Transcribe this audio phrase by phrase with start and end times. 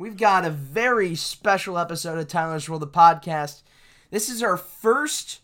[0.00, 3.62] we've got a very special episode of Tyler's World, the podcast.
[4.10, 5.40] This is our first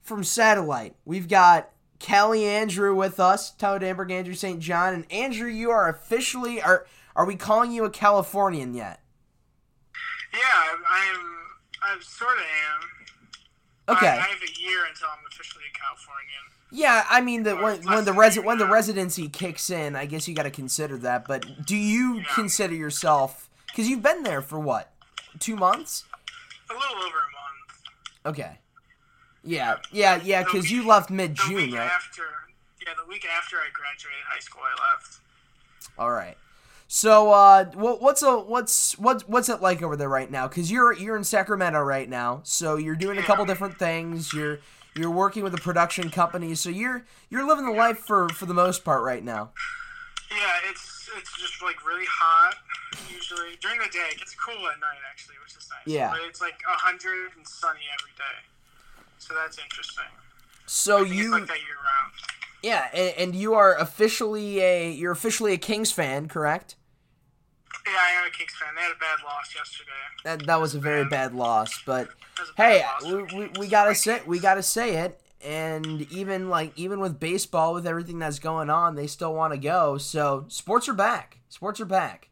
[0.00, 0.94] from satellite.
[1.04, 4.60] We've got Callie Andrew with us, Tyler Danberg, Andrew St.
[4.60, 9.00] John, and Andrew, you are officially are are we calling you a Californian yet?
[10.32, 10.38] Yeah,
[10.88, 11.20] I'm.
[11.82, 12.44] I sort of
[13.88, 13.96] am.
[13.96, 14.06] Okay.
[14.06, 16.42] I, I have a year until I'm officially a Californian.
[16.70, 20.28] Yeah, I mean that when when the resi- when the residency kicks in, I guess
[20.28, 21.26] you got to consider that.
[21.26, 22.24] But do you Yeah.
[22.34, 23.45] consider yourself
[23.76, 24.90] because you've been there for what
[25.38, 26.04] two months?
[26.70, 28.34] A little over a month.
[28.38, 28.58] Okay.
[29.44, 30.42] Yeah, yeah, yeah.
[30.42, 31.82] Because you left mid June, right?
[31.82, 32.22] after.
[32.84, 35.18] Yeah, the week after I graduated high school, I left.
[35.98, 36.36] All right.
[36.88, 40.48] So, uh, what, what's a what's what's what's it like over there right now?
[40.48, 44.32] Because you're you're in Sacramento right now, so you're doing a couple different things.
[44.32, 44.60] You're
[44.94, 48.54] you're working with a production company, so you're you're living the life for for the
[48.54, 49.50] most part right now.
[50.30, 52.54] Yeah, it's it's just like really hot.
[53.12, 55.86] Usually during the day, it gets cool at night actually, which is nice.
[55.86, 56.10] Yeah.
[56.10, 58.38] But it's like a hundred and sunny every day,
[59.18, 60.04] so that's interesting.
[60.66, 62.12] So I think it's you like that year round.
[62.62, 66.76] yeah, and, and you are officially a you're officially a Kings fan, correct?
[67.86, 68.74] Yeah, I am a Kings fan.
[68.74, 69.90] They had a bad loss yesterday.
[70.24, 73.68] That that was a very bad loss, but a bad hey, loss we, we, we
[73.68, 75.20] gotta say we gotta say it.
[75.44, 79.58] And even like even with baseball, with everything that's going on, they still want to
[79.58, 79.98] go.
[79.98, 81.38] So sports are back.
[81.48, 82.30] Sports are back.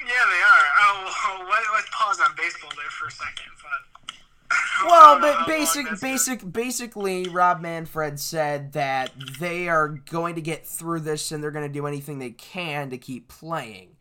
[0.00, 0.64] Yeah, they are.
[0.80, 3.50] Oh, well, let, let's pause on baseball there for a second.
[3.62, 9.88] But Well, don't know how but basic, basic, basically, Rob Manfred said that they are
[9.88, 13.28] going to get through this, and they're going to do anything they can to keep
[13.28, 13.96] playing.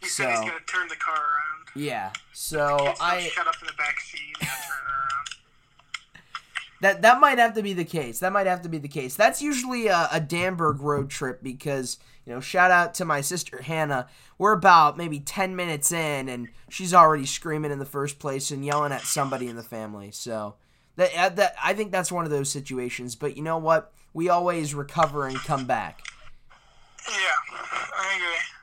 [0.00, 1.68] He said he's gonna turn the car around.
[1.74, 2.12] Yeah.
[2.32, 4.20] So I shut up in the back seat.
[4.40, 6.22] and turn it around.
[6.80, 8.20] That that might have to be the case.
[8.20, 9.16] That might have to be the case.
[9.16, 13.62] That's usually a, a Danberg road trip because you know, shout out to my sister
[13.62, 14.06] Hannah.
[14.36, 18.64] We're about maybe ten minutes in, and she's already screaming in the first place and
[18.64, 20.10] yelling at somebody in the family.
[20.10, 20.56] So
[20.96, 23.16] that uh, that I think that's one of those situations.
[23.16, 23.92] But you know what?
[24.12, 26.02] We always recover and come back.
[27.08, 27.14] Yeah,
[27.96, 28.57] I agree.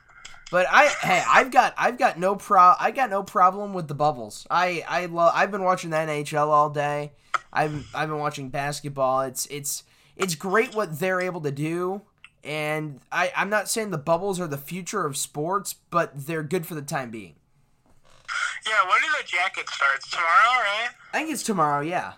[0.50, 3.94] But I hey, I've got I've got no pro I got no problem with the
[3.94, 4.46] bubbles.
[4.50, 7.12] I I love I've been watching the NHL all day.
[7.52, 9.22] I've I've been watching basketball.
[9.22, 9.82] It's it's
[10.16, 12.02] it's great what they're able to do.
[12.44, 16.64] And I, I'm not saying the bubbles are the future of sports, but they're good
[16.64, 17.34] for the time being.
[18.64, 20.08] Yeah, when do the jacket starts?
[20.10, 20.90] Tomorrow, right?
[21.12, 22.14] I think it's tomorrow, yeah.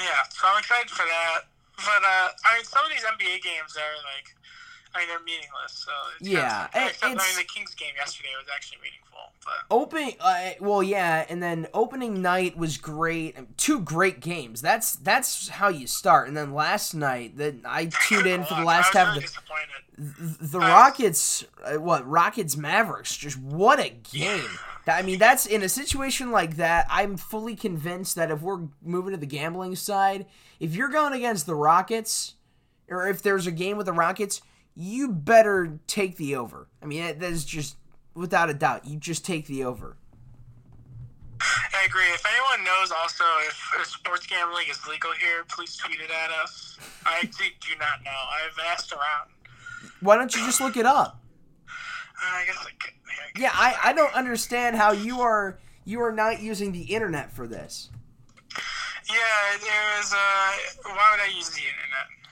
[0.00, 1.42] Yeah, so I'm excited for that.
[1.76, 4.34] But uh, I mean, some of these NBA games are like,
[4.94, 5.72] I mean, they're meaningless.
[5.72, 5.90] So
[6.20, 9.00] it's Yeah, Kind of, except, I it's- mean, the Kings game yesterday was actually meaningful.
[9.44, 13.36] But Opening, uh, well, yeah, and then opening night was great.
[13.58, 14.62] Two great games.
[14.62, 16.28] That's that's how you start.
[16.28, 19.26] And then last night, that I tuned in for the last I half really the
[19.26, 20.50] disappointed.
[20.50, 23.16] the Rockets, uh, what Rockets Mavericks?
[23.16, 24.48] Just what a game!
[24.86, 26.86] I mean, that's in a situation like that.
[26.90, 30.26] I'm fully convinced that if we're moving to the gambling side,
[30.60, 32.34] if you're going against the Rockets,
[32.88, 34.40] or if there's a game with the Rockets,
[34.74, 36.68] you better take the over.
[36.82, 37.76] I mean, that is just
[38.14, 38.86] without a doubt.
[38.86, 39.96] You just take the over.
[41.40, 42.04] I agree.
[42.14, 46.30] If anyone knows also if, if sports gambling is legal here, please tweet it at
[46.42, 46.78] us.
[47.04, 48.10] I do not know.
[48.10, 49.30] I've asked around.
[50.00, 51.20] Why don't you just look it up?
[51.68, 51.70] Uh,
[52.22, 52.94] I guess I could.
[53.06, 57.30] I Yeah, I, I don't understand how you are you are not using the internet
[57.32, 57.90] for this.
[59.08, 60.12] Yeah, there was.
[60.12, 60.52] Uh,
[60.84, 62.23] why would I use the internet?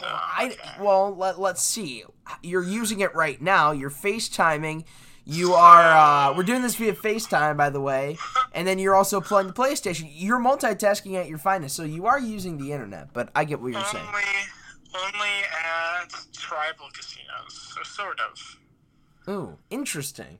[0.00, 2.04] So, I well let, let's see.
[2.42, 3.72] You're using it right now.
[3.72, 4.84] You're FaceTiming.
[5.26, 8.16] You are uh, we're doing this via FaceTime by the way.
[8.52, 10.10] And then you're also playing the PlayStation.
[10.10, 11.76] You're multitasking at your finest.
[11.76, 14.06] So you are using the internet, but I get what you're saying.
[14.06, 14.22] only,
[14.94, 17.74] only at tribal casinos.
[17.74, 18.58] So sort of.
[19.28, 20.38] Ooh, interesting.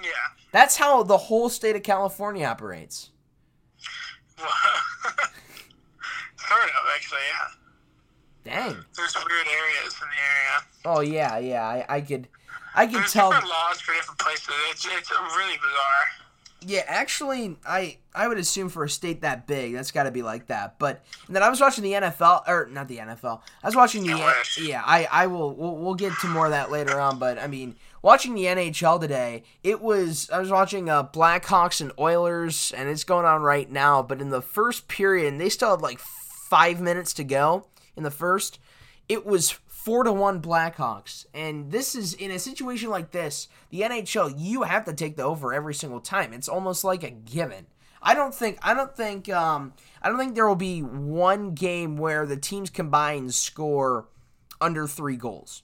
[0.00, 0.10] Yeah.
[0.52, 3.10] That's how the whole state of California operates.
[4.38, 4.48] sort
[6.64, 7.18] of, actually.
[7.32, 7.48] Yeah.
[8.48, 8.84] Dang.
[8.96, 10.64] There's weird areas in the area.
[10.84, 11.66] Oh yeah, yeah.
[11.66, 12.28] I, I could
[12.74, 14.48] I could There's tell different laws for different places.
[14.70, 16.28] It's it's really bizarre.
[16.66, 20.22] Yeah, actually, I I would assume for a state that big, that's got to be
[20.22, 20.78] like that.
[20.78, 23.42] But and then I was watching the NFL, or not the NFL.
[23.62, 24.82] I was watching the I yeah.
[24.84, 27.18] I I will we'll, we'll get to more of that later on.
[27.18, 31.92] But I mean, watching the NHL today, it was I was watching uh, Blackhawks and
[31.98, 34.02] Oilers, and it's going on right now.
[34.02, 37.66] But in the first period, and they still had like five minutes to go
[37.98, 38.58] in the first.
[39.08, 43.48] It was four to one Blackhawks, and this is in a situation like this.
[43.70, 46.32] The NHL, you have to take the over every single time.
[46.32, 47.66] It's almost like a given.
[48.02, 51.96] I don't think I don't think um, I don't think there will be one game
[51.96, 54.08] where the teams combined score
[54.60, 55.62] under three goals.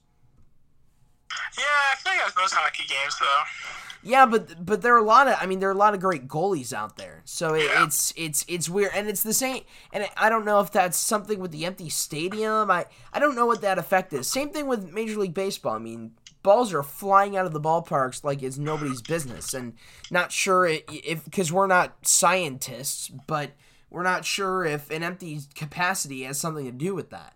[1.58, 3.93] Yeah, I feel like that's most hockey games though.
[4.04, 6.00] Yeah, but but there are a lot of I mean there are a lot of
[6.00, 7.22] great goalies out there.
[7.24, 7.84] So it, Yeah.
[7.84, 9.62] it's it's it's weird and it's the same
[9.92, 12.70] and I don't know if that's something with the empty stadium.
[12.70, 14.26] I I don't know what that effect is.
[14.26, 15.74] Same thing with Major League Baseball.
[15.74, 16.12] I mean,
[16.42, 19.72] balls are flying out of the ballparks like it's nobody's business and
[20.10, 23.52] not sure if cuz we're not scientists, but
[23.90, 27.34] we're not sure if an empty capacity has something to do with that.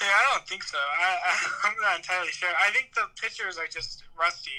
[0.00, 0.78] Yeah, I don't think so.
[0.78, 1.32] I, I
[1.64, 2.50] I'm not entirely sure.
[2.60, 4.50] I think the pitchers are just rusty,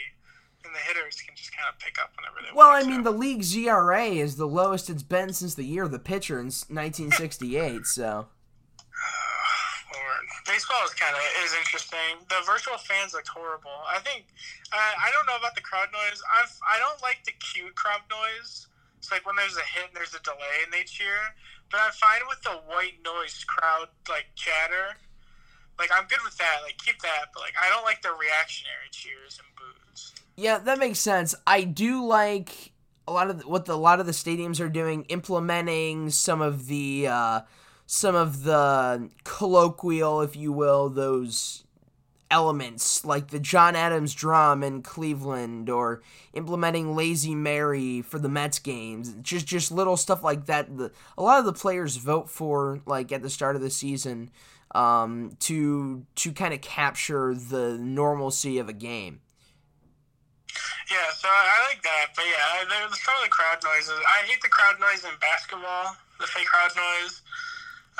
[0.66, 2.58] and the hitters can just kind of pick up whenever they want.
[2.58, 3.12] Well, I mean, so.
[3.12, 6.48] the league's ERA is the lowest it's been since the year of the pitcher in
[6.48, 7.86] 1968.
[7.86, 8.28] So
[10.48, 12.26] Baseball is kind of is interesting.
[12.30, 13.84] The virtual fans looked horrible.
[13.88, 14.26] I think
[14.74, 16.22] uh, I don't know about the crowd noise.
[16.40, 18.68] I've I don't like the cute crowd noise.
[18.98, 21.36] It's like when there's a hit and there's a delay and they cheer.
[21.70, 24.98] But I'm fine with the white noise crowd like chatter.
[25.80, 26.60] Like I'm good with that.
[26.64, 27.26] Like keep that.
[27.34, 30.14] But like I don't like the reactionary cheers and boos.
[30.36, 31.36] yeah, that makes sense.
[31.46, 32.72] I do like
[33.08, 36.68] a lot of what the, a lot of the stadiums are doing, implementing some of
[36.68, 37.42] the uh,
[37.86, 41.64] some of the colloquial, if you will, those
[42.30, 46.02] elements like the John Adams drum in Cleveland or
[46.34, 49.16] implementing Lazy Mary for the Mets games.
[49.22, 50.78] Just just little stuff like that.
[50.78, 54.30] The, a lot of the players vote for like at the start of the season
[54.72, 59.22] um, to to kind of capture the normalcy of a game.
[60.90, 62.16] Yeah, so I, like that.
[62.16, 64.00] But yeah, there's some of the crowd noises.
[64.08, 65.96] I hate the crowd noise in basketball.
[66.20, 67.22] The fake crowd noise.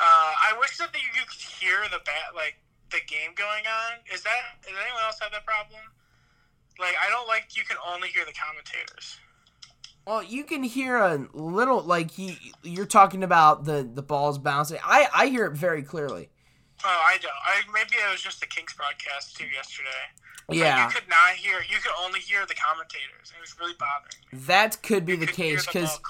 [0.00, 2.56] Uh, I wish that you could hear the bat like
[2.90, 4.00] the game going on.
[4.12, 5.80] Is that does anyone else have that problem?
[6.78, 9.18] Like I don't like you can only hear the commentators.
[10.06, 14.78] Well, you can hear a little like he, you're talking about the the balls bouncing.
[14.82, 16.30] I I hear it very clearly.
[16.84, 17.32] Oh, I don't.
[17.44, 19.88] I maybe it was just the Kings broadcast too yesterday.
[20.50, 21.58] Yeah, you could not hear.
[21.68, 23.32] You could only hear the commentators.
[23.36, 24.38] It was really bothering me.
[24.46, 26.00] that could be You the case because.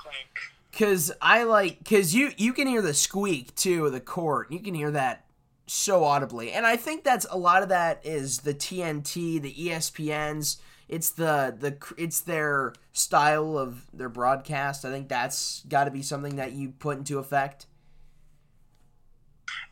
[0.70, 4.52] Cause I like, cause you you can hear the squeak too of the court.
[4.52, 5.24] You can hear that
[5.66, 10.58] so audibly, and I think that's a lot of that is the TNT, the ESPNs.
[10.88, 14.84] It's the the it's their style of their broadcast.
[14.84, 17.66] I think that's got to be something that you put into effect.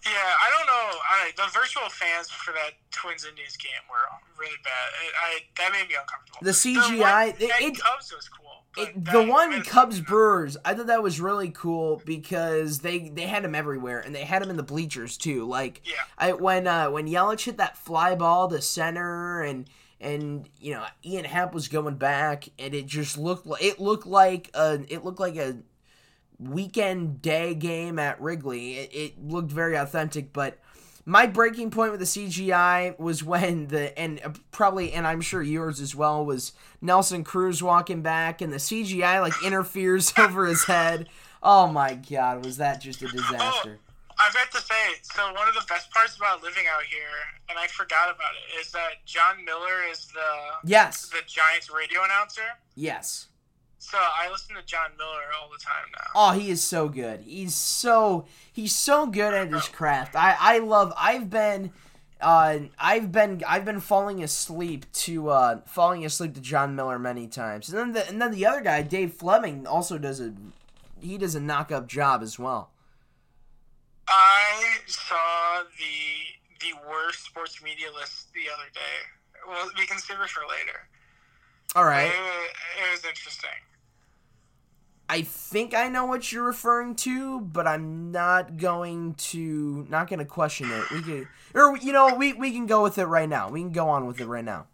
[0.05, 0.99] Yeah, I don't know.
[1.11, 3.97] I, the virtual fans for that Twins Indians game were
[4.39, 4.89] really bad.
[5.05, 6.39] It, I that made me uncomfortable.
[6.43, 8.43] The CGI one, it- it- Cubs was cool.
[8.79, 13.43] It, the one Cubs Brewers, I thought that was really cool because they they had
[13.45, 15.47] him everywhere and they had him in the bleachers too.
[15.47, 15.95] Like Yeah.
[16.19, 19.67] I when uh, when Yelich hit that fly ball to center and
[19.99, 24.07] and you know Ian Happ was going back and it just looked like it looked
[24.07, 25.57] like a it looked like a
[26.39, 28.75] weekend day game at Wrigley.
[28.79, 30.59] It, it looked very authentic, but
[31.05, 35.81] my breaking point with the CGI was when the and probably and I'm sure yours
[35.81, 41.09] as well was Nelson Cruz walking back and the CGI like interferes over his head.
[41.43, 43.79] Oh my god, was that just a disaster?
[44.19, 47.05] I've got to say, so one of the best parts about living out here,
[47.51, 50.21] and I forgot about it, is that Jon Miller is the
[50.65, 51.09] Yes.
[51.11, 52.41] the Giants radio announcer.
[52.75, 53.27] Yes.
[53.87, 56.11] So I listen to Jon Miller all the time now.
[56.17, 57.21] Oh, he is so good.
[57.21, 60.17] He's so he's so good at his craft.
[60.17, 60.93] I I love.
[60.99, 61.71] I've been.
[62.21, 67.29] Uh, I've been I've been falling asleep to uh, falling asleep to Jon Miller many
[67.29, 70.35] times, and then the and then the other guy Dave Fleming also does a
[71.01, 72.71] he does a knock up job as well.
[74.09, 79.47] I saw the the worst sports media list the other day.
[79.47, 80.89] Well, we can save it for later.
[81.77, 82.07] All right.
[82.09, 83.51] It, it was interesting.
[85.09, 90.19] I think I know what you're referring to, but I'm not going to not going
[90.19, 90.91] to question it.
[90.91, 93.49] We can or you know we we can go with it right now.
[93.49, 94.67] We can go on with it right now.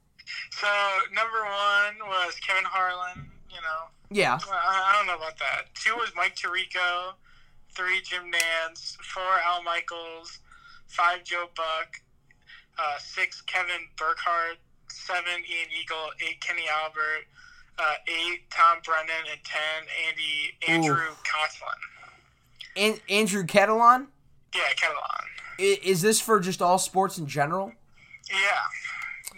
[0.51, 0.67] So
[1.15, 3.31] number one was Kevin Harlan.
[3.51, 4.39] You know, Yeah.
[4.49, 5.75] Well, I I don't know about that.
[5.75, 7.12] Two was Mike Tirico.
[7.75, 8.97] Three Jim Nantz.
[9.03, 10.39] Four Al Michaels.
[10.87, 12.01] Five Joe Buck.
[12.79, 14.59] Uh, six Kevin Burkhardt.
[14.89, 16.11] Seven Ian Eagle.
[16.27, 17.27] Eight Kenny Albert.
[17.85, 19.11] Uh, eight Tom Brennan.
[19.31, 21.79] And ten Andy Andrew Coughlin.
[22.77, 24.07] An- Andrew Catalon.
[24.55, 25.25] Yeah, Catalon.
[25.59, 27.73] I- Is this for just all sports in general?
[28.31, 28.37] Yeah.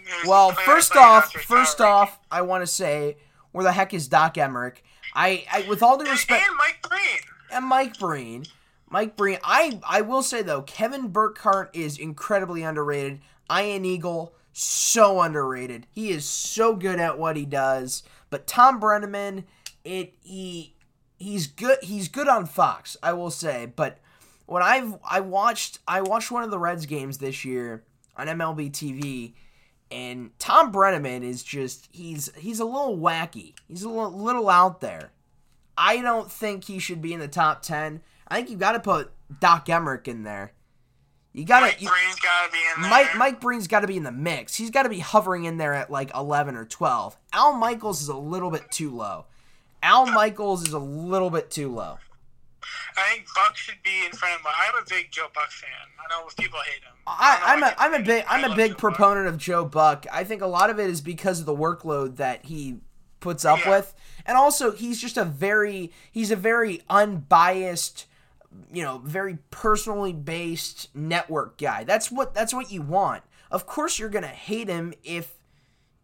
[0.05, 3.17] There's Well, first off, first off, I want to say,
[3.51, 4.77] where the heck is Doc Emrick?
[5.15, 6.13] I, I with all due Ranking.
[6.13, 7.19] respect, And Mike Breen.
[7.51, 8.45] and Mike Breen,
[8.89, 9.39] Mike Breen.
[9.43, 13.21] I, I will say though, Kevin Burkhardt is incredibly underrated.
[13.51, 15.87] Ian Eagle, so underrated.
[15.91, 18.03] He is so good at what he does.
[18.29, 19.43] But Tom Brennaman,
[19.83, 20.75] it he
[21.17, 21.77] he's good.
[21.81, 23.71] He's good on Fox, I will say.
[23.75, 23.99] But
[24.45, 27.83] when I've I watched I watched one of the Reds games this year
[28.17, 29.33] on MLB TV,
[29.91, 33.53] And Tom Brennaman is just he's he's a little wacky.
[33.67, 35.11] He's a little, little out there.
[35.77, 38.01] I don't think he should be in the top ten.
[38.27, 40.53] I think you've got to put Doc Emrick in there.
[41.35, 42.89] You got Mike Breen's got to be in there.
[42.89, 44.55] Mike Mike Breen's got to be in the mix.
[44.55, 47.17] He's got to be hovering in there at like 11 or 12.
[47.33, 49.25] Al Michaels is a little bit too low.
[49.83, 51.97] Al Michaels is a little bit too low.
[52.97, 54.45] I think Buck should be in front of.
[54.47, 55.69] I'm a big Joe Buck fan.
[55.99, 56.93] I know people hate him.
[57.05, 58.25] I, I I'm don't know a I'm a big.
[58.29, 58.79] I'm a big Joe Buck.
[58.79, 60.05] proponent of Joe Buck.
[60.11, 62.77] I think a lot of it is because of the workload that he
[63.19, 63.71] puts up Yeah.
[63.71, 63.93] with,
[64.25, 68.05] and also he's just a very he's a very unbiased,
[68.71, 71.83] you know, very personally based network guy.
[71.83, 73.23] That's what that's what you want.
[73.51, 75.35] Of course, you're gonna hate him if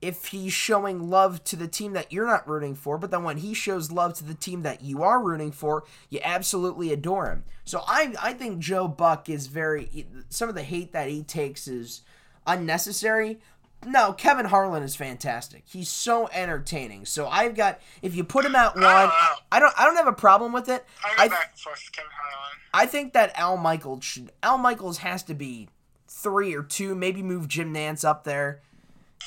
[0.02, 3.38] if he's showing love to the team that you're not rooting for, but then when
[3.38, 7.44] he shows love to the team that you are rooting for, you absolutely adore him.
[7.64, 11.68] So I I think Joe Buck is very some of the hate that he takes
[11.68, 12.02] is
[12.48, 13.40] unnecessary.
[13.86, 15.64] No, Kevin Harlan is fantastic.
[15.66, 17.06] He's so entertaining.
[17.06, 19.12] So I've got if you put him at one, know.
[19.52, 20.86] I don't I don't have a problem with it.
[21.04, 22.58] I go I back and forth with Kevin Harlan.
[22.74, 25.68] I think that Al Michaels should Al Michaels has to be
[26.08, 28.62] three or two, maybe move Jim Nantz up there.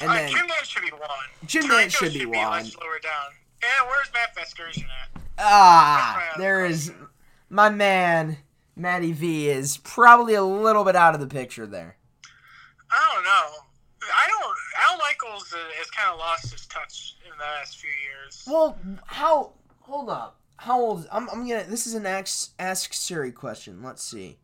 [0.00, 1.08] And Uh, then Jim Nantz should be one.
[1.46, 2.34] Jim Nantz should be one.
[2.64, 3.32] much lower down.
[3.62, 5.20] And where's Matt Vasgersian at?
[5.38, 6.92] Ah, there is
[7.50, 8.36] my man
[8.76, 11.96] Matty V is probably a little bit out of the picture there.
[12.90, 13.63] I don't know.
[14.12, 14.56] I don't.
[14.90, 18.44] Al Michaels uh, has kind of lost his touch in the last few years.
[18.46, 19.52] Well, how?
[19.80, 20.40] Hold up.
[20.56, 21.06] How old?
[21.12, 21.64] I'm, I'm gonna.
[21.64, 23.82] This is an ask ask Siri question.
[23.82, 24.38] Let's see.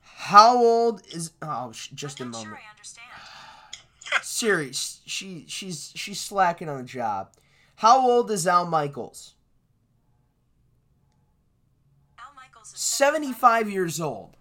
[0.00, 1.32] How old is?
[1.40, 2.58] Oh, sh- just a I'm not moment.
[2.58, 4.22] sure I understand.
[4.22, 7.30] Siri, she she's she's slacking on the job.
[7.76, 9.34] How old is Al Michaels?
[12.18, 14.36] Al Michaels is 75 years old.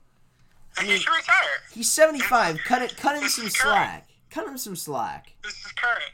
[0.78, 1.62] And he should retire.
[1.74, 2.60] He's 75.
[2.66, 2.98] Cut it.
[2.98, 4.09] Cut him This some slack.
[4.30, 5.34] Cut him some slack.
[5.44, 6.12] This is current.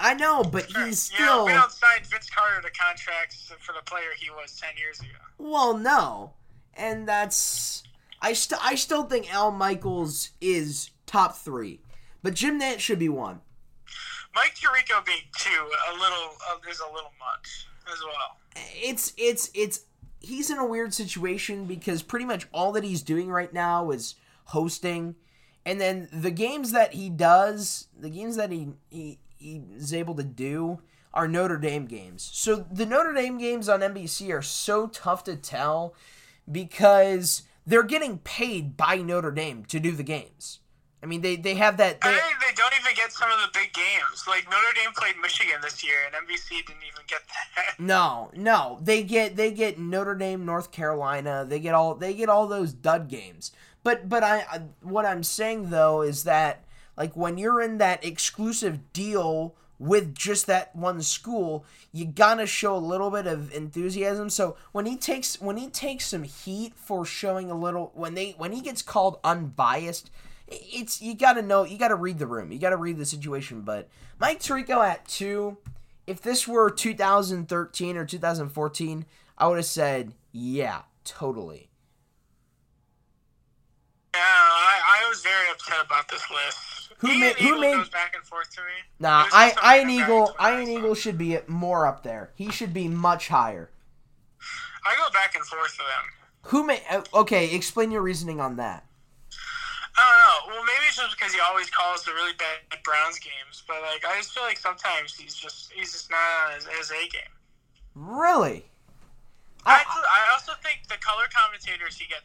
[0.00, 1.44] I know, but he's still.
[1.46, 5.08] we don't sign Vince Carter to contracts for the player he was ten years ago.
[5.38, 6.32] Well, no,
[6.74, 7.82] and that's
[8.22, 11.80] I still I still think Al Michaels is top three,
[12.22, 13.40] but Jim Nantz should be one.
[14.34, 18.36] Mike Tirico being two a little uh, is a little much as well.
[18.74, 19.80] It's it's it's
[20.20, 24.14] he's in a weird situation because pretty much all that he's doing right now is
[24.44, 25.16] hosting,
[25.68, 30.14] and then the games that he does, the games that he he he is able
[30.14, 30.80] to do
[31.12, 32.26] are Notre Dame games.
[32.32, 35.94] So the Notre Dame games on NBC are so tough to tell
[36.50, 40.60] because they're getting paid by Notre Dame to do the games.
[41.02, 42.00] I mean, they they have that.
[42.00, 44.24] They, they don't even get some of the big games.
[44.26, 47.20] Like Notre Dame played Michigan this year, and NBC didn't even get
[47.56, 47.78] that.
[47.78, 51.44] no, no, they get they get Notre Dame, North Carolina.
[51.46, 53.52] They get all they get all those dud games.
[53.88, 56.62] But but I, what I'm saying though is that
[56.94, 62.76] like when you're in that exclusive deal with just that one school, you gotta show
[62.76, 64.28] a little bit of enthusiasm.
[64.28, 68.32] So when he takes when he takes some heat for showing a little when they
[68.32, 70.10] when he gets called unbiased,
[70.48, 73.62] it's you gotta know you gotta read the room, you gotta read the situation.
[73.62, 73.88] But
[74.20, 75.56] Mike Tirico at two,
[76.06, 79.06] if this were 2013 or 2014,
[79.38, 81.67] I would have said yeah, totally.
[84.18, 86.58] Yeah, I, I was very upset about this list.
[86.98, 88.66] Who Ian made- who Eagle made- goes back and forth to me.
[88.98, 90.68] Nah, I Iron Eagle back to when I Iron.
[90.68, 92.32] Eagle should be more up there.
[92.34, 93.70] He should be much higher.
[94.84, 96.04] I go back and forth with them.
[96.50, 97.54] Who may uh, okay?
[97.54, 98.84] Explain your reasoning on that.
[99.96, 100.54] I don't know.
[100.56, 104.04] Well, maybe it's just because he always calls the really bad Browns games, but like
[104.04, 107.34] I just feel like sometimes he's just he's just not on his, his A game.
[107.94, 108.64] Really?
[109.66, 112.24] I, I, I also think the color commentators he gets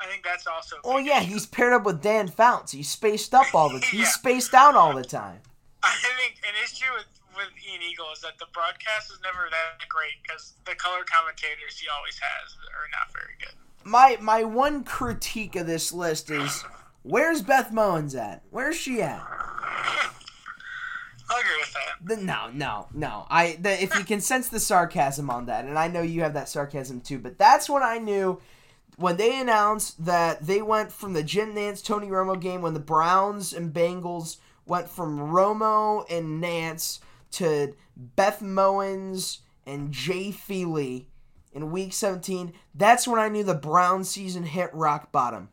[0.00, 0.76] I think that's also.
[0.84, 2.72] oh big yeah, he's paired up with Dan Fouts.
[2.72, 3.80] He's spaced up all the.
[3.90, 4.00] Yeah.
[4.00, 5.40] He's spaced out all the time.
[5.82, 9.88] I think an issue with with Ian Eagle is that the broadcast is never that
[9.88, 13.54] great because the color commentators he always has are not very good.
[13.84, 16.64] My my one critique of this list is
[17.02, 18.42] where's Beth Mowins at?
[18.50, 19.22] Where's she at?
[21.30, 22.06] I'll agree with that.
[22.06, 23.26] The, no, no, no.
[23.30, 26.34] I the, if you can sense the sarcasm on that, and I know you have
[26.34, 28.40] that sarcasm too, but that's when I knew
[29.00, 32.80] when they announced that they went from the Jim Nantz Tony Romo game when the
[32.80, 37.00] Browns and Bengals went from Romo and Nantz
[37.32, 41.08] to Beth Mowins and Jay Feely
[41.54, 42.52] in Week 17.
[42.74, 45.48] That's when I knew the Brown season hit rock bottom.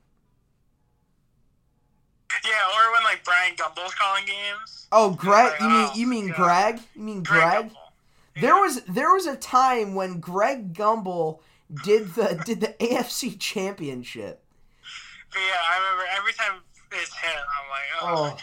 [2.43, 4.87] Yeah, or when like Brian Gumbel's calling games.
[4.91, 6.35] Oh, Greg, Like, you mean oh, you mean God.
[6.35, 6.79] Greg?
[6.95, 7.69] You mean Greg Greg?
[7.69, 8.41] Gumbel.
[8.41, 11.39] There was there was a time when Greg Gumbel
[11.83, 14.43] did the did the AFC Championship.
[15.35, 18.23] Yeah, I remember every time it's him, I'm like, oh, Oh.
[18.23, 18.41] my god.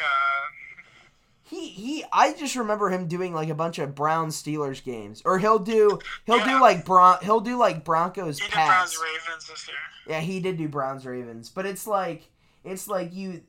[1.46, 2.04] He he.
[2.12, 5.98] I just remember him doing like a bunch of Brown Steelers games, or he'll do
[6.26, 6.54] he'll Yeah.
[6.56, 9.76] do like Bron he'll do like Broncos He did Browns Ravens this year.
[10.06, 12.28] Yeah, he did do Browns Ravens, but it's like
[12.64, 13.42] it's like you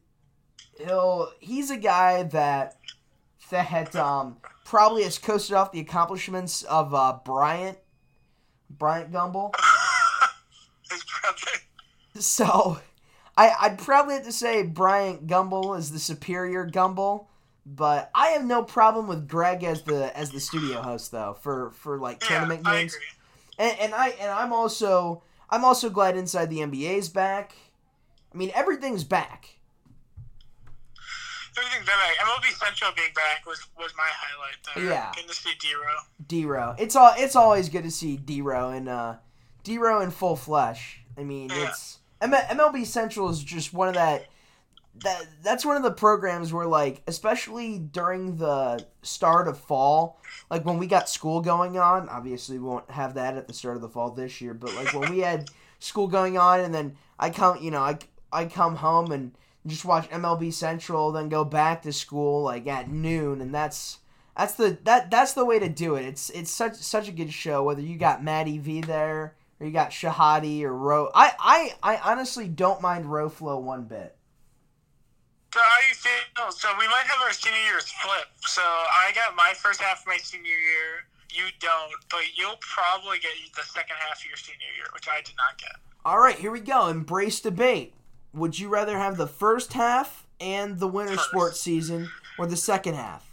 [0.77, 2.77] he'll he's a guy that
[3.49, 7.77] that um probably has coasted off the accomplishments of uh Bryant
[8.69, 9.53] Bryant Gumbel.
[12.17, 12.79] So
[13.37, 17.25] I I'd probably have to say Bryant Gumbel is the superior Gumbel,
[17.65, 21.71] but I have no problem with Greg as the as the studio host though for
[21.71, 22.95] for like Yeah, tournament I games.
[22.95, 23.05] agree.
[23.57, 27.55] And, and I and I'm also I'm also glad Inside the NBA's back.
[28.33, 29.54] I mean everything's back.
[31.57, 32.17] Everything's been back.
[32.27, 34.55] MLB Central being back was was my highlight.
[34.75, 34.85] There.
[34.85, 35.11] Yeah.
[35.13, 35.95] Getting to see D-Row.
[36.27, 36.75] D-Row.
[36.77, 39.15] It's all it's always good to see D-Row and uh
[39.63, 41.01] D-Row in full flesh.
[41.17, 41.69] I mean, Yeah.
[41.69, 44.25] it's M- MLB Central is just one of that
[45.03, 50.65] that that's one of the programs where like especially during the start of fall, like
[50.65, 53.81] when we got school going on, obviously we won't have that at the start of
[53.81, 57.29] the fall this year, but like when we had school going on and then I
[57.29, 57.97] come, you know, I
[58.31, 59.31] I come home and
[59.67, 63.99] just watch MLB Central, then go back to school like at noon and that's
[64.37, 66.05] that's the that that's the way to do it.
[66.05, 67.63] It's it's such such a good show.
[67.63, 72.11] Whether you got Matty V there or you got Shehadi or Ro, I I I
[72.11, 74.15] honestly don't mind Roflo one bit.
[75.53, 76.51] So how do you feel?
[76.51, 78.27] So we might have our senior years flip.
[78.41, 81.07] So I got my first half of my senior year.
[81.31, 85.21] You don't, but you'll probably get the second half of your senior year, which I
[85.21, 85.71] did not get.
[86.03, 86.87] All right, here we go.
[86.87, 87.93] Embrace debate.
[88.35, 91.29] Would you rather have the first half and the winter First.
[91.29, 93.31] sports season or the second half?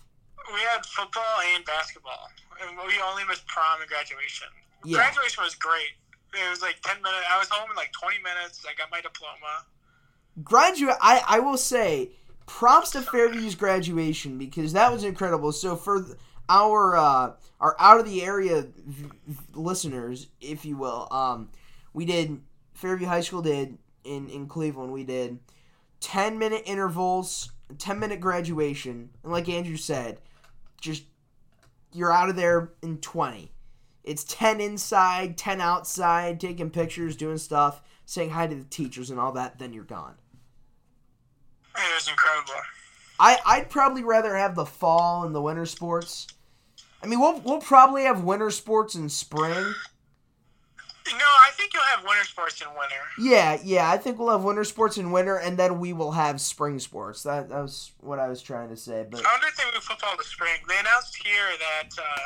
[0.53, 1.23] We had football
[1.55, 2.29] and basketball,
[2.61, 4.49] and we only missed prom and graduation.
[4.85, 4.99] Yeah.
[4.99, 5.93] Graduation was great.
[6.35, 7.25] It was like ten minutes.
[7.31, 8.65] I was home in like twenty minutes.
[8.69, 9.65] I got my diploma.
[10.43, 12.11] graduate I, I will say
[12.47, 16.17] props to fairview's graduation because that was incredible so for th-
[16.49, 21.51] our uh our out of the area v- v- listeners if you will um
[21.93, 22.41] we did
[22.75, 25.39] fairview high school did in in cleveland we did
[26.01, 30.19] 10 minute intervals 10 minute graduation and like andrew said
[30.81, 31.05] just
[31.93, 33.51] you're out of there in 20
[34.05, 39.21] it's 10 inside 10 outside taking pictures doing stuff saying hi to the teachers and
[39.21, 40.15] all that then you're gone
[41.77, 42.61] It was incredible.
[43.19, 46.27] I I'd probably rather have the fall and the winter sports.
[47.03, 49.75] I mean, we'll we'll probably have winter sports in spring.
[51.11, 53.03] No, I think you'll have winter sports in winter.
[53.19, 53.91] Yeah, yeah.
[53.91, 57.23] I think we'll have winter sports in winter, and then we will have spring sports.
[57.23, 59.05] That that was what I was trying to say.
[59.11, 60.61] But I wonder if they move football to spring.
[60.69, 62.19] They announced here that uh,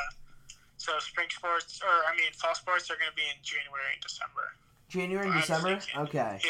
[0.77, 4.01] so spring sports, or I mean fall sports, are going to be in January and
[4.01, 4.53] December.
[4.89, 5.79] January, I'm December.
[6.07, 6.39] Okay.
[6.43, 6.49] Yeah.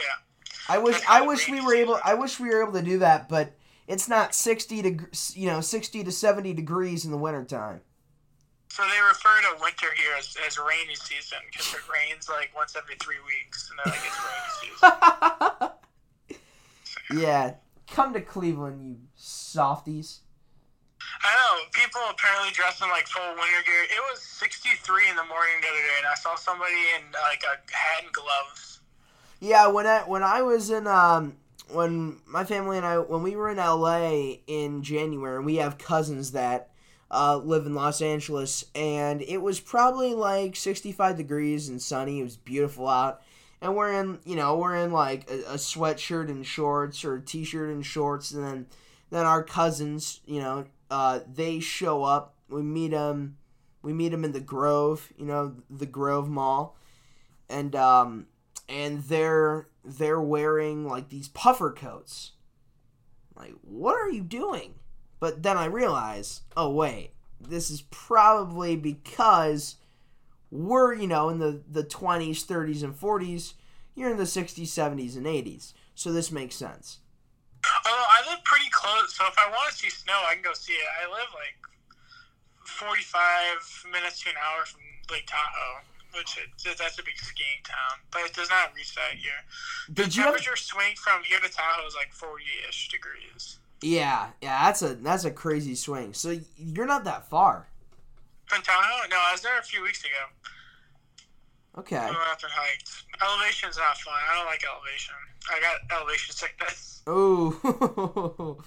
[0.70, 2.00] I wish I wish we were able.
[2.04, 3.54] I wish we were able to do that, but
[3.88, 4.98] it's not sixty to
[5.34, 7.82] you know sixty to seventy degrees in the wintertime.
[8.70, 12.76] So they refer to winter here as, as rainy season because it rains like once
[12.76, 15.70] every three weeks, and they're like it's rainy
[17.10, 17.22] season.
[17.22, 17.54] yeah,
[17.90, 20.22] come to Cleveland, you softies.
[21.24, 23.84] I know people apparently dress in like full winter gear.
[23.84, 27.44] It was 63 in the morning the other day, and I saw somebody in like
[27.44, 28.82] a hat and gloves.
[29.40, 31.38] Yeah, when I when I was in um
[31.72, 35.78] when my family and I when we were in LA in January, and we have
[35.78, 36.72] cousins that
[37.10, 42.20] uh, live in Los Angeles, and it was probably like 65 degrees and sunny.
[42.20, 43.22] It was beautiful out,
[43.62, 47.22] and we're in you know we're in like a, a sweatshirt and shorts or a
[47.22, 48.68] t-shirt and shorts, and then
[49.10, 52.36] then our cousins you know uh, they show up.
[52.50, 53.38] We meet them.
[53.82, 56.78] We meet them in the Grove, you know, the Grove Mall,
[57.50, 58.28] and um,
[58.68, 62.32] and they're they're wearing like these puffer coats.
[63.36, 64.76] Like, what are you doing?
[65.20, 69.76] But then I realize, oh wait, this is probably because
[70.52, 73.56] we're you know in the the twenties, thirties, and forties.
[73.96, 77.00] You're in the sixties, seventies, and eighties, so this makes sense.
[77.66, 80.54] Although I live pretty close, so if I want to see snow, I can go
[80.54, 80.88] see it.
[81.04, 81.58] I live like
[82.64, 85.82] 45 minutes to an hour from Lake Tahoe,
[86.16, 89.42] which it, that's a big skiing town, but it does not reach that here.
[89.92, 90.36] Did you have?
[90.36, 93.60] Temperature swing from here to Tahoe is like 40-ish degrees.
[93.82, 96.14] Yeah, yeah, that's a that's a crazy swing.
[96.14, 97.68] So you're not that far.
[98.50, 99.08] Tahoe?
[99.10, 100.52] No, I was there a few weeks ago.
[101.78, 101.96] Okay.
[101.96, 103.04] We went up and hiked.
[103.22, 104.14] Elevation's not fun.
[104.32, 105.14] I don't like elevation.
[105.52, 107.04] I got elevation sickness.
[107.06, 108.58] Oh.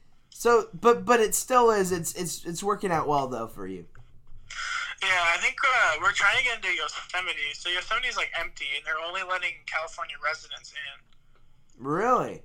[0.30, 1.92] so, but but it still is.
[1.92, 3.84] It's it's it's working out well though for you.
[5.02, 7.52] Yeah, I think uh, we're trying to get into Yosemite.
[7.52, 11.84] So Yosemite's like empty, and they're only letting California residents in.
[11.84, 12.42] Really?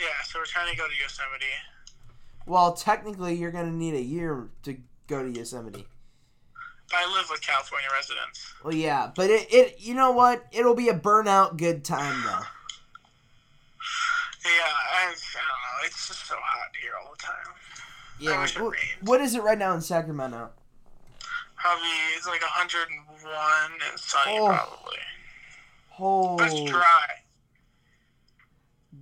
[0.00, 1.44] Yeah, so we're trying to go to Yosemite.
[2.46, 5.86] Well, technically, you're gonna need a year to go to Yosemite.
[6.92, 8.52] I live with California residents.
[8.64, 10.44] Well, yeah, but it, it you know what?
[10.52, 12.44] It'll be a burnout good time though.
[14.42, 15.86] Yeah, I, I don't know.
[15.86, 17.54] It's just so hot here all the time.
[18.18, 18.44] Yeah.
[18.44, 20.50] it what- what is it right now in Sacramento?
[21.56, 24.46] Probably it's like 101 and sunny, Oh.
[24.46, 24.98] probably.
[25.98, 26.66] Oh, But it's oh.
[26.66, 27.06] dry.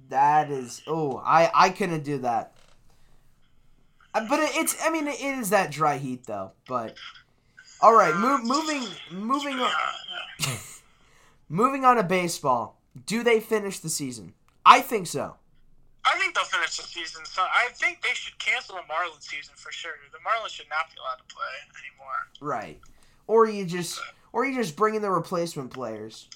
[0.09, 0.83] That is.
[0.87, 2.53] Oh, I I couldn't do that.
[4.15, 4.77] Uh, But it, it's.
[4.85, 6.53] I mean, it is that dry heat though.
[6.67, 6.97] But
[7.81, 9.71] all right, move, moving moving on.
[11.51, 12.79] Moving on to baseball.
[13.07, 14.35] Do they finish the season?
[14.67, 15.37] I think so.
[16.05, 17.25] I think they'll finish the season.
[17.25, 19.93] So I think they should cancel the Marlins season for sure.
[20.13, 21.45] The Marlins should not be allowed to play
[21.89, 22.17] anymore.
[22.41, 22.79] Right.
[23.27, 23.99] Or you just
[24.33, 26.29] or you just bring in the replacement players.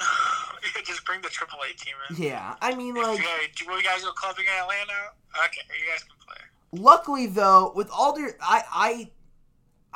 [0.76, 2.22] you just bring the AAA team in.
[2.22, 2.56] Yeah.
[2.60, 3.20] I mean like
[3.66, 5.12] will you guys go clubbing in Atlanta?
[5.44, 6.36] Okay, you guys can play.
[6.72, 9.10] luckily though, with all due I I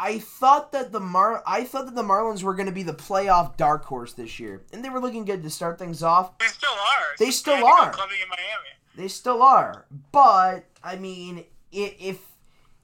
[0.03, 2.95] I thought that the Mar I thought that the Marlins were going to be the
[2.95, 4.63] playoff dark horse this year.
[4.73, 6.39] And they were looking good to start things off.
[6.39, 7.17] They still are.
[7.19, 7.91] They still are.
[7.93, 8.71] clubbing in Miami.
[8.97, 9.85] They still are.
[10.11, 12.19] But I mean, if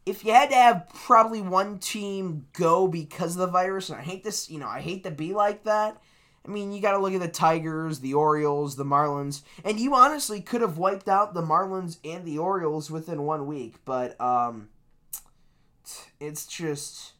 [0.05, 4.03] if you had to have probably one team go because of the virus, and I
[4.03, 6.01] hate this, you know, I hate to be like that.
[6.47, 9.95] I mean, you got to look at the Tigers, the Orioles, the Marlins, and you
[9.95, 13.77] honestly could have wiped out the Marlins and the Orioles within one week.
[13.85, 14.69] But um,
[16.21, 17.13] it's just,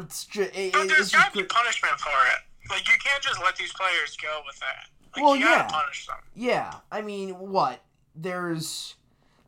[0.00, 2.70] it's just, it, But there's it's got to be punishment for it.
[2.70, 4.88] Like you can't just let these players go with that.
[5.16, 5.68] Like, Well, you gotta yeah.
[5.80, 6.16] punish them.
[6.34, 7.82] Yeah, I mean, what?
[8.14, 8.96] There's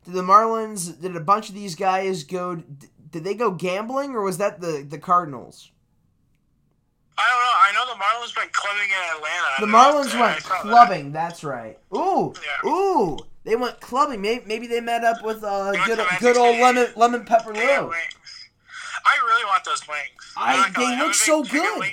[0.05, 0.99] did the Marlins?
[0.99, 2.63] Did a bunch of these guys go?
[3.11, 5.71] Did they go gambling, or was that the the Cardinals?
[7.23, 7.55] I don't know.
[7.55, 9.47] I know the Marlins went clubbing in Atlanta.
[9.59, 10.61] The I know Marlins went saw that.
[10.61, 11.11] clubbing.
[11.11, 11.77] That's right.
[11.95, 12.69] Ooh, Yeah.
[12.69, 14.21] ooh, they went clubbing.
[14.21, 17.61] Maybe, maybe they met up with uh, They good good old lemon lemon pepper Lou.
[19.03, 20.33] I really want those wings.
[20.37, 21.83] I- I'm not gonna they lie, look so good.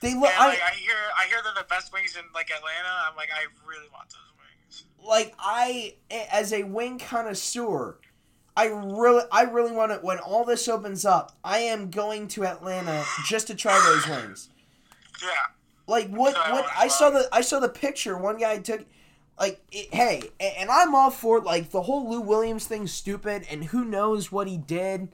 [0.00, 0.22] They look.
[0.22, 2.88] like, I I hear, I hear they're the best wings in like Atlanta.
[3.08, 4.84] I'm like, I really want those wings.
[5.04, 5.94] like I
[6.32, 7.98] as a wing connoisseur.
[8.54, 9.98] I really, I really want to.
[9.98, 14.48] When all this opens up, I am going to Atlanta just to try those wings.
[15.22, 15.28] Yeah.
[15.86, 16.34] Like what?
[16.34, 18.16] So What wanna I saw the I saw the picture.
[18.16, 18.84] One guy took,
[19.38, 22.86] like, it, hey, and I'm all for like the whole Lou Williams thing.
[22.86, 25.08] Stupid, and who knows what he did,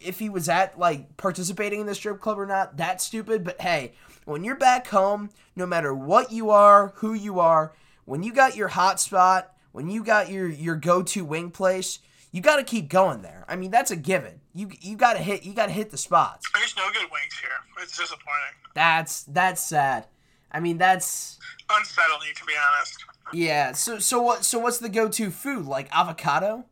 [0.00, 2.76] if he was at like participating in the strip club or not.
[2.76, 3.44] That's stupid.
[3.44, 3.92] But hey,
[4.24, 7.72] when you're back home, no matter what you are, who you are,
[8.04, 12.00] when you got your hot spot, when you got your your go to wing place,
[12.32, 13.44] you got to keep going there.
[13.48, 14.40] I mean, that's a given.
[14.56, 16.48] You you got to hit you got to hit the spots.
[16.54, 17.50] There's no good wings here.
[17.82, 18.56] It's disappointing.
[18.74, 20.06] That's that's sad.
[20.50, 21.38] I mean, that's
[21.68, 23.04] Unsettling, to be honest.
[23.34, 23.72] yeah.
[23.72, 24.44] So so what?
[24.46, 25.66] So what's the go-to food?
[25.66, 26.64] Like avocado?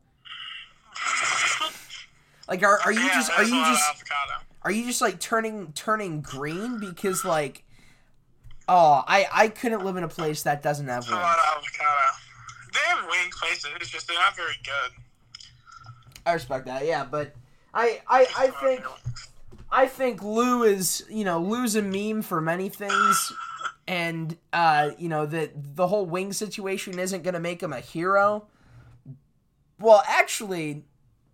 [2.48, 4.44] Like are are you yeah, just are you just avocado.
[4.62, 7.64] are you just like turning turning green because like
[8.68, 11.22] oh I I couldn't live in a place that doesn't have There's a wings.
[11.24, 12.18] lot of avocado.
[12.72, 13.66] They have wing places.
[13.76, 14.92] It's just they're not very good.
[16.26, 16.84] I respect that.
[16.86, 17.34] Yeah, but
[17.74, 18.82] I I I think.
[19.72, 23.32] I think Lou is, you know, Lou's a meme for many things,
[23.88, 28.46] and uh, you know that the whole wing situation isn't gonna make him a hero.
[29.80, 30.84] Well, actually,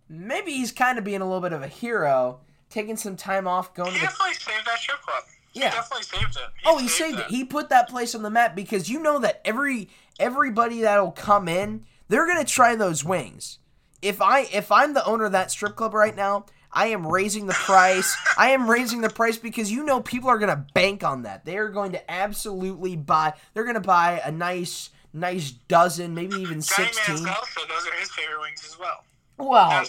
[0.09, 2.39] maybe he's kind of being a little bit of a hero,
[2.71, 4.07] taking some time off, going He to the.
[4.07, 5.23] definitely saved that strip club.
[5.53, 5.69] Yeah.
[5.69, 6.49] He definitely saved it.
[6.65, 7.25] Oh, he saved it.
[7.27, 11.47] He put that place on the map because you know that every everybody that'll come
[11.47, 13.59] in, they're gonna try those wings.
[14.01, 17.47] If I if I'm the owner of that strip club right now, I am raising
[17.47, 18.15] the price.
[18.37, 21.45] I am raising the price because you know people are gonna bank on that.
[21.45, 23.33] They are going to absolutely buy.
[23.53, 27.17] They're gonna buy a nice nice dozen, maybe even Johnny sixteen.
[27.17, 29.03] Manziel those are his favorite wings as well.
[29.37, 29.85] Well,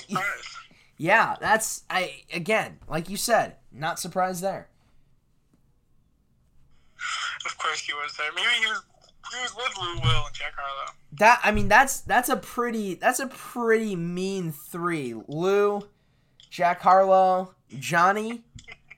[0.97, 4.69] yeah, that's I again, like you said, not surprised there.
[7.45, 8.31] Of course he was there.
[8.35, 8.83] Maybe he was
[9.33, 10.93] with Lou Will and Jack Harlow.
[11.13, 15.15] That I mean that's that's a pretty that's a pretty mean three.
[15.29, 15.89] Lou,
[16.51, 18.45] Jack Harlow, Johnny.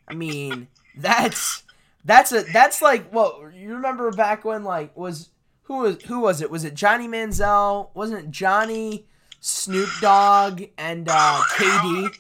[0.09, 1.63] I mean that's
[2.05, 5.31] that's a that's like well you remember back when like was
[5.63, 9.07] who was who was it was it Johnny Manziel wasn't it Johnny
[9.41, 12.15] Snoop Dogg and uh, KD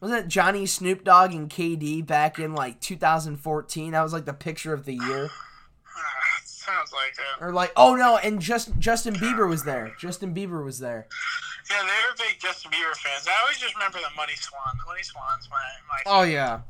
[0.00, 4.32] wasn't it Johnny Snoop Dogg and KD back in like 2014 that was like the
[4.32, 5.30] picture of the year
[6.66, 7.42] sounds like it.
[7.44, 11.06] or like oh no and just Justin Bieber was there Justin Bieber was there
[11.70, 13.26] Yeah, they were big Justin Bieber fans.
[13.28, 14.76] I always just remember the Money Swan.
[14.78, 15.56] The Money Swan's my
[15.88, 16.60] my Oh yeah,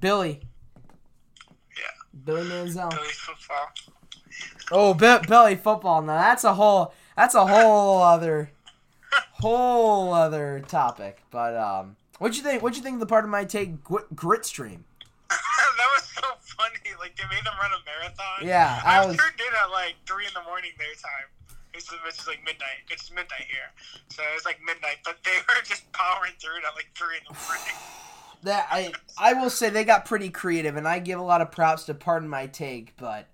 [0.00, 0.40] Billy.
[1.76, 2.20] Yeah.
[2.24, 2.90] Billy Manziel.
[2.90, 3.68] Billy football.
[4.72, 6.02] Oh, Bi- Billy football.
[6.02, 6.94] Now that's a whole.
[7.16, 8.50] That's a whole other.
[9.32, 11.22] whole other topic.
[11.30, 12.62] But um, what'd you think?
[12.62, 14.84] What'd you think of the pardon my take grit, grit stream?
[15.30, 15.38] that
[15.96, 16.49] was so funny.
[17.00, 18.46] Like they made them run a marathon.
[18.46, 21.32] Yeah, I I was turned in at like three in the morning their time.
[21.72, 22.82] Which is, which is like midnight.
[22.90, 23.70] It's midnight here,
[24.08, 24.98] so it's like midnight.
[25.04, 27.74] But they were just powering through it at like three in the morning.
[28.42, 31.52] That I I will say they got pretty creative, and I give a lot of
[31.52, 33.26] props to pardon my take, but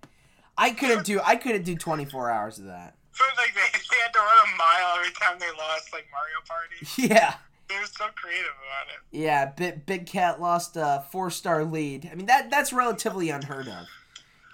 [0.59, 2.96] I couldn't do I couldn't do 24 hours of that.
[3.16, 6.42] But like they, they had to run a mile every time they lost like Mario
[6.44, 7.09] Party.
[7.14, 7.35] Yeah.
[7.68, 9.00] They were so creative about it.
[9.18, 12.09] Yeah, Big, Big Cat lost a four star lead.
[12.11, 13.87] I mean that that's relatively unheard of.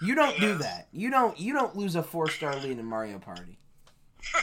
[0.01, 0.89] You don't do that.
[0.93, 3.59] You don't you don't lose a four star lead in Mario Party.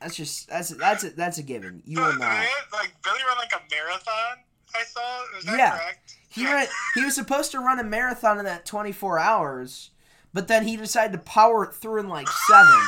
[0.00, 1.80] That's just that's that's a, that's a given.
[1.86, 2.46] You will But not.
[2.72, 4.38] like Billy ran like a marathon.
[4.74, 5.38] I saw.
[5.38, 5.78] Is that Yeah.
[5.78, 6.16] correct?
[6.28, 6.66] He ran,
[6.96, 9.90] he was supposed to run a marathon in that 24 hours,
[10.32, 12.80] but then he decided to power it through in like seven.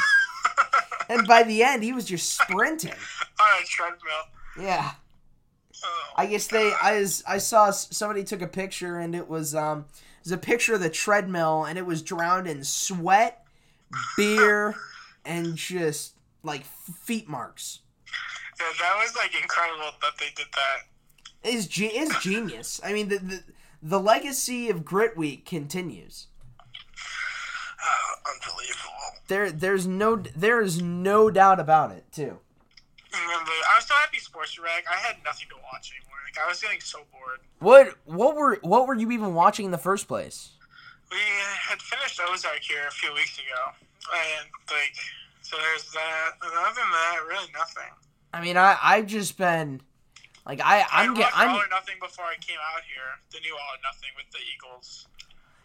[1.09, 2.93] And by the end, he was just sprinting.
[3.41, 4.25] on a treadmill.
[4.61, 4.93] Yeah.
[5.85, 9.87] Oh, I guess they I I saw somebody took a picture and it was um
[9.91, 13.45] it was a picture of the treadmill and it was drowned in sweat,
[14.17, 14.75] beer,
[15.25, 17.81] and just like feet marks.
[18.59, 21.51] yeah, that was like incredible that they did that.
[21.51, 22.81] Is ge- is genius.
[22.83, 23.43] I mean the, the
[23.83, 26.29] the legacy of Grit Week continues.
[27.85, 28.91] Oh, unbelievable.
[29.29, 32.39] There there's no there is no doubt about it too.
[33.13, 34.89] Remember, I was so happy Sports Direct.
[34.91, 36.19] I had nothing to watch anymore.
[36.27, 37.41] Like I was getting so bored.
[37.61, 40.51] What what were what were you even watching in the first place?
[41.11, 41.19] We
[41.69, 43.71] had finished Ozark here a few weeks ago,
[44.13, 44.97] and like,
[45.43, 46.31] so there's that.
[46.43, 47.93] And other than that, really nothing.
[48.33, 49.81] I mean I I've just been
[50.45, 53.15] like I I'm I get watched All I'm or Nothing before I came out here.
[53.31, 55.07] The new All or Nothing with the Eagles.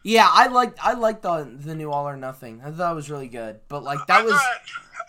[0.04, 2.62] Yeah, I liked I liked the the new All or Nothing.
[2.64, 3.60] I thought it was really good.
[3.68, 4.34] But like that I was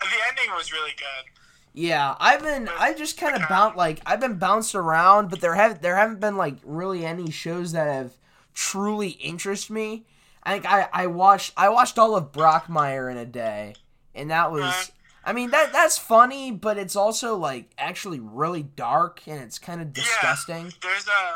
[0.01, 1.31] the ending was really good.
[1.73, 5.55] yeah, I've been I just kind of bounced like I've been bounced around, but there
[5.55, 8.11] have there haven't been like really any shows that have
[8.53, 10.05] truly interest me.
[10.43, 13.75] I think I I watched I watched all of Brockmire in a day,
[14.13, 14.91] and that was Uh-huh.
[15.23, 19.79] I mean that that's funny, but it's also like actually really dark and it's kind
[19.79, 20.73] of disgusting.
[20.81, 21.35] There's a yeah,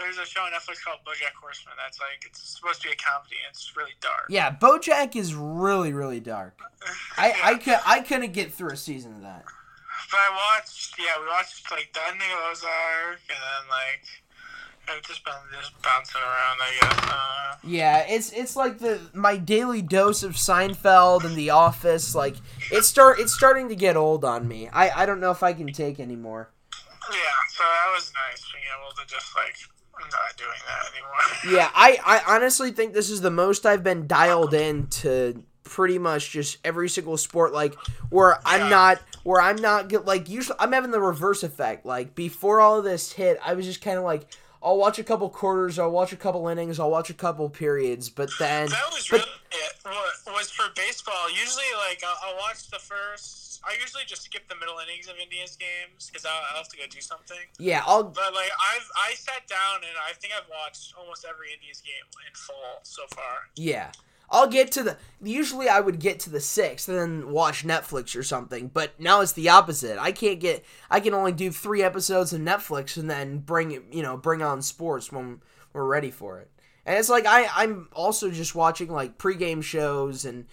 [0.00, 1.74] there's a show on Netflix called BoJack Horseman.
[1.82, 3.36] That's like it's supposed to be a comedy.
[3.46, 4.26] and It's really dark.
[4.28, 6.58] Yeah, BoJack is really really dark.
[7.16, 9.44] I I could I couldn't get through a season of that.
[10.10, 14.04] But I watched, yeah, we watched like the ending of Ozark, and then like
[14.88, 17.10] I've just been just bouncing around, I guess.
[17.10, 22.14] Uh, Yeah, it's it's like the my daily dose of Seinfeld and The Office.
[22.14, 22.36] Like
[22.70, 24.68] it's start it's starting to get old on me.
[24.72, 26.50] I I don't know if I can take anymore.
[27.10, 27.18] yeah,
[27.50, 29.56] so that was nice being able to just like
[29.98, 31.58] I'm not doing that anymore.
[31.58, 35.98] Yeah, I I honestly think this is the most I've been dialed in to pretty
[35.98, 37.52] much just every single sport.
[37.52, 37.74] Like
[38.10, 41.86] where I'm not where I'm not get like usually I'm having the reverse effect.
[41.86, 44.26] Like before all of this hit, I was just kind of like.
[44.66, 45.78] I'll watch a couple quarters.
[45.78, 46.80] I'll watch a couple innings.
[46.80, 48.10] I'll watch a couple periods.
[48.10, 49.72] But then, That was but- really it.
[49.84, 51.30] What was for baseball?
[51.30, 53.62] Usually, like I'll, I'll watch the first.
[53.64, 56.76] I usually just skip the middle innings of Indians games because I'll, I'll have to
[56.76, 57.38] go do something.
[57.58, 61.54] yeah, I'll But like I've I sat down and I think I've watched almost every
[61.54, 63.46] Indians game in full so far.
[63.54, 63.90] Yeah.
[64.30, 68.16] I'll get to the usually I would get to the sixth and then watch Netflix
[68.16, 69.98] or something, but now it's the opposite.
[69.98, 74.02] I can't get I can only do three episodes of Netflix and then bring you
[74.02, 75.40] know, bring on sports when
[75.72, 76.50] we're ready for it.
[76.84, 80.46] And it's like I, I'm also just watching like pregame shows and,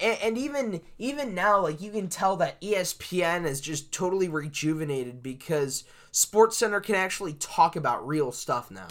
[0.00, 5.22] and and even even now like you can tell that ESPN is just totally rejuvenated
[5.22, 8.88] because Sports Center can actually talk about real stuff now.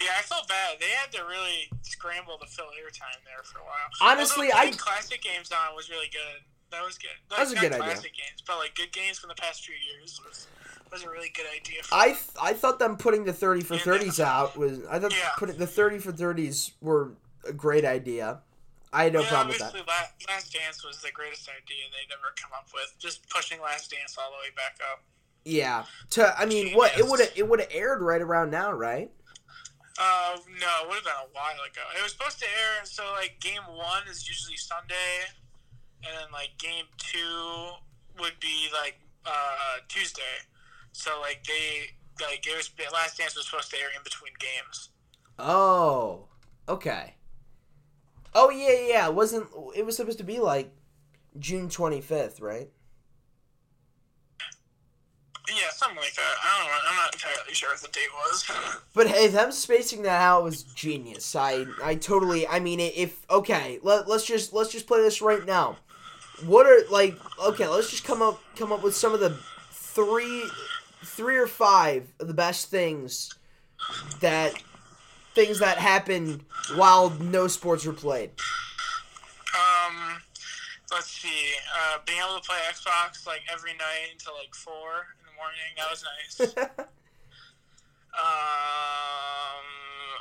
[0.00, 0.78] Yeah, I felt bad.
[0.80, 3.90] They had to really scramble to fill airtime there for a while.
[4.00, 6.42] Honestly, I- putting classic games on was really good.
[6.70, 7.10] That was good.
[7.30, 7.78] Like, was a good idea.
[7.84, 10.46] classic games, but like good games from the past few years was
[10.92, 11.82] was a really good idea.
[11.92, 15.30] I th- I thought them putting the thirty for thirties out was I thought Yeah.
[15.36, 17.12] putting the thirty for thirties were
[17.44, 18.40] a great idea.
[18.92, 19.66] I had no yeah, problem with that.
[19.74, 19.86] obviously,
[20.28, 22.94] Last Dance was the greatest idea they'd ever come up with.
[23.00, 25.02] Just pushing Last Dance all the way back up.
[25.44, 25.84] Yeah.
[26.10, 29.10] To I mean, what it would it would have aired right around now, right?
[30.00, 31.84] Uh, no, it would have been a while ago.
[31.98, 32.84] It was supposed to air.
[32.84, 35.28] So like, game one is usually Sunday,
[36.02, 37.72] and then like game two
[38.18, 40.40] would be like uh Tuesday.
[40.92, 41.90] So like they
[42.24, 44.88] like it was Last Dance was supposed to air in between games.
[45.38, 46.28] Oh,
[46.68, 47.14] okay.
[48.34, 48.88] Oh yeah, yeah.
[48.88, 49.08] yeah.
[49.08, 50.72] It wasn't it was supposed to be like
[51.38, 52.70] June twenty fifth, right?
[55.50, 56.34] Yeah, something like that.
[56.44, 56.78] I don't know.
[56.88, 58.50] I'm not entirely sure what the date was.
[58.94, 61.34] But hey, them spacing that out was genius.
[61.36, 62.46] I I totally.
[62.46, 65.76] I mean, if okay, let, let's just let's just play this right now.
[66.44, 69.36] what are like okay, let's just come up come up with some of the
[69.72, 70.44] three
[71.04, 73.32] three or five of the best things
[74.20, 74.54] that
[75.34, 78.30] things that happened while no sports were played.
[79.54, 80.20] Um,
[80.92, 81.54] let's see.
[81.74, 85.06] Uh, being able to play Xbox like every night until like four
[85.40, 85.72] in morning.
[85.76, 86.40] That was nice.
[86.60, 86.96] um,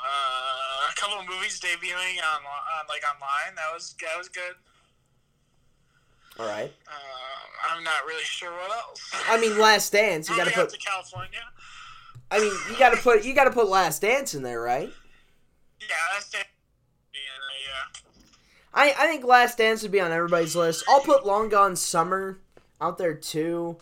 [0.05, 3.55] uh, a couple of movies debuting on, on like online.
[3.55, 4.55] That was that was good.
[6.39, 6.71] All right.
[6.87, 9.11] Um, I'm not really sure what else.
[9.27, 10.29] I mean, Last Dance.
[10.29, 10.69] You got to put.
[10.69, 11.39] to California.
[12.31, 13.25] I mean, you got to put.
[13.25, 14.89] You got to put Last Dance in there, right?
[15.81, 16.45] Yeah, that's it.
[17.13, 17.99] Yeah,
[18.73, 20.85] I I think Last Dance would be on everybody's list.
[20.87, 22.39] I'll put Long Gone Summer
[22.79, 23.77] out there too,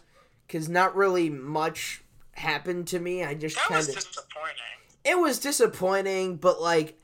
[0.47, 3.23] because not really much happened to me.
[3.23, 3.95] I just that kind was of.
[3.95, 4.55] disappointing.
[5.03, 6.97] it was disappointing, but like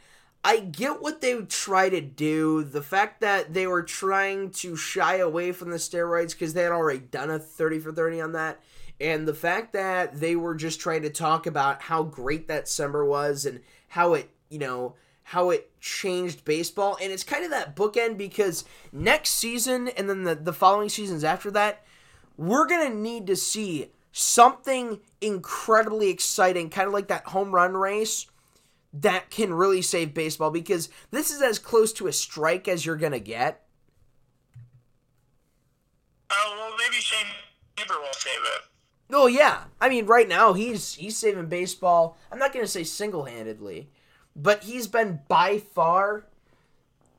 [0.43, 2.63] I get what they try to do.
[2.63, 6.73] The fact that they were trying to shy away from the steroids because they had
[6.73, 8.60] already done a 30 for 30 on that.
[8.99, 13.06] And the fact that they were just trying to talk about how great that summer
[13.06, 16.97] was and how it, you know, how it changed baseball.
[17.01, 21.23] And it's kind of that bookend because next season and then the, the following seasons
[21.23, 21.86] after that,
[22.38, 27.76] we're going to need to see something incredibly exciting, kind of like that home run
[27.76, 28.28] race
[28.93, 32.96] that can really save baseball because this is as close to a strike as you're
[32.96, 33.65] going to get.
[36.32, 37.26] Oh well, maybe Shane
[37.76, 38.62] Bieber will save it.
[39.12, 39.63] Oh yeah.
[39.82, 42.17] I mean right now he's he's saving baseball.
[42.32, 43.89] I'm not going to say single-handedly,
[44.36, 46.26] but he's been by far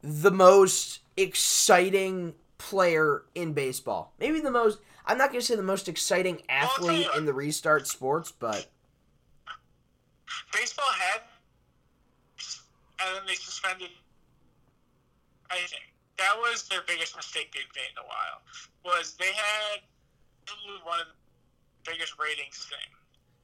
[0.02, 4.12] the most exciting player in baseball.
[4.18, 7.86] Maybe the most I'm not going to say the most exciting athlete in the restart
[7.86, 8.66] sports, but
[10.52, 11.20] Baseball had,
[13.00, 13.90] and then they suspended.
[15.50, 15.82] I think
[16.16, 18.40] that was their biggest mistake they've made in a while.
[18.84, 19.80] Was they had
[20.84, 22.88] one of the biggest ratings thing.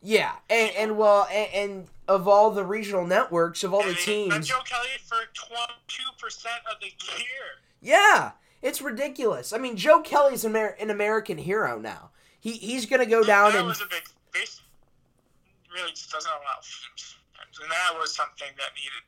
[0.03, 3.99] yeah, and, and well, and, and of all the regional networks, of all the And
[3.99, 7.61] teams, Joe Kelly for twenty-two percent of the year.
[7.81, 9.53] Yeah, it's ridiculous.
[9.53, 12.11] I mean, Joe Kelly's an, Amer- an American hero now.
[12.39, 14.03] He he's gonna go down that and was a big.
[15.73, 16.59] Really just doesn't allow
[17.63, 19.03] and that was something that needed.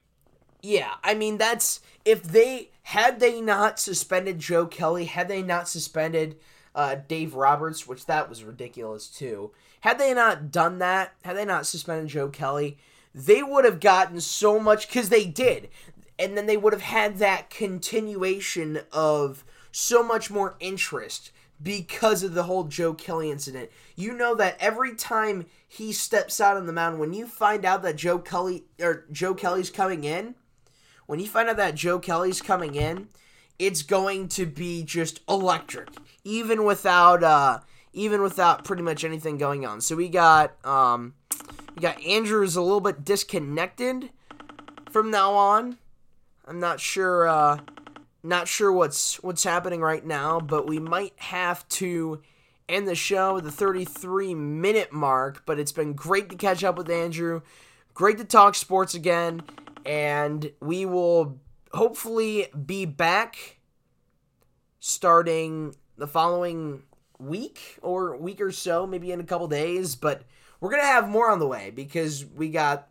[0.63, 0.95] yeah.
[1.03, 6.37] I mean, that's if they had they not suspended Joe Kelly, had they not suspended
[6.75, 9.53] uh, Dave Roberts, which that was ridiculous too.
[9.81, 12.79] Had they not done that, had they not suspended Joe Kelly,
[13.15, 15.69] they would have gotten so much because they did,
[16.23, 22.35] and then they would have had that continuation of so much more interest because of
[22.35, 23.71] the whole Joe Kelly incident.
[23.97, 27.83] You know that every time he steps out on the mound, when you find out
[27.83, 30.37] that Joe Kelly or Joe Kelly's coming in,
[31.07, 33.09] when you find out that Joe Kelly's coming in,
[33.59, 35.89] it's going to be just electric,
[36.25, 37.61] even without uh,
[37.93, 39.81] even without pretty much anything going on.
[39.81, 41.15] So we got um,
[41.75, 44.11] we got Andrew's a little bit disconnected
[44.91, 45.79] from now on.
[46.45, 47.59] I'm not sure uh,
[48.23, 52.23] not sure what's what's happening right now, but we might have to
[52.69, 55.45] end the show at the 33 minute mark.
[55.47, 57.43] But it's been great to catch up with Andrew.
[57.95, 59.43] Great to talk sports again,
[59.85, 61.41] and we will
[61.73, 63.59] hopefully be back
[64.81, 66.83] starting the following
[67.19, 69.95] week or week or so, maybe in a couple days.
[69.95, 70.23] But
[70.61, 72.89] we're gonna have more on the way because we got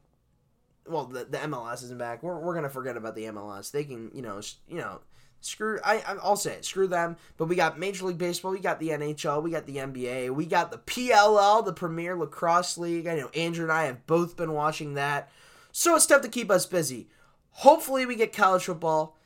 [0.92, 2.22] well, the, the MLS isn't back.
[2.24, 3.72] We're, we're gonna forget about the MLS.
[3.72, 5.02] They can, you know, s- you know,
[5.40, 5.80] screw.
[5.84, 7.18] I I'll say it, screw them.
[7.38, 8.52] But we got Major League Baseball.
[8.52, 9.42] We got the NHL.
[9.42, 10.30] We got the NBA.
[10.32, 13.08] We got the PLL, the Premier Lacrosse League.
[13.08, 15.30] I know Andrew and I have both been watching that.
[15.72, 17.08] So it's stuff to keep us busy.
[17.52, 19.18] Hopefully, we get college football.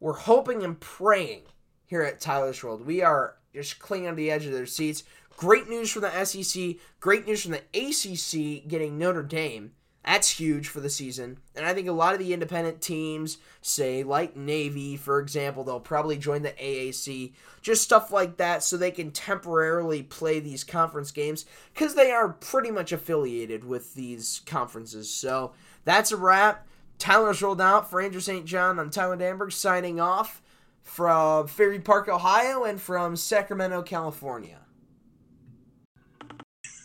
[0.00, 1.42] We're hoping and praying
[1.86, 2.86] here at Tyler's World.
[2.86, 5.04] We are just clinging on the edge of their seats.
[5.36, 6.76] Great news from the SEC.
[7.00, 9.72] Great news from the ACC getting Notre Dame.
[10.08, 11.36] That's huge for the season.
[11.54, 15.80] And I think a lot of the independent teams, say like Navy, for example, they'll
[15.80, 17.34] probably join the AAC.
[17.60, 21.44] Just stuff like that so they can temporarily play these conference games
[21.74, 25.12] because they are pretty much affiliated with these conferences.
[25.12, 25.52] So
[25.84, 26.66] that's a wrap.
[26.96, 28.46] Tyler's rolled out for Andrew St.
[28.46, 28.78] John.
[28.78, 30.40] I'm Tyler Danberg signing off
[30.82, 34.60] from Fairview Park, Ohio, and from Sacramento, California.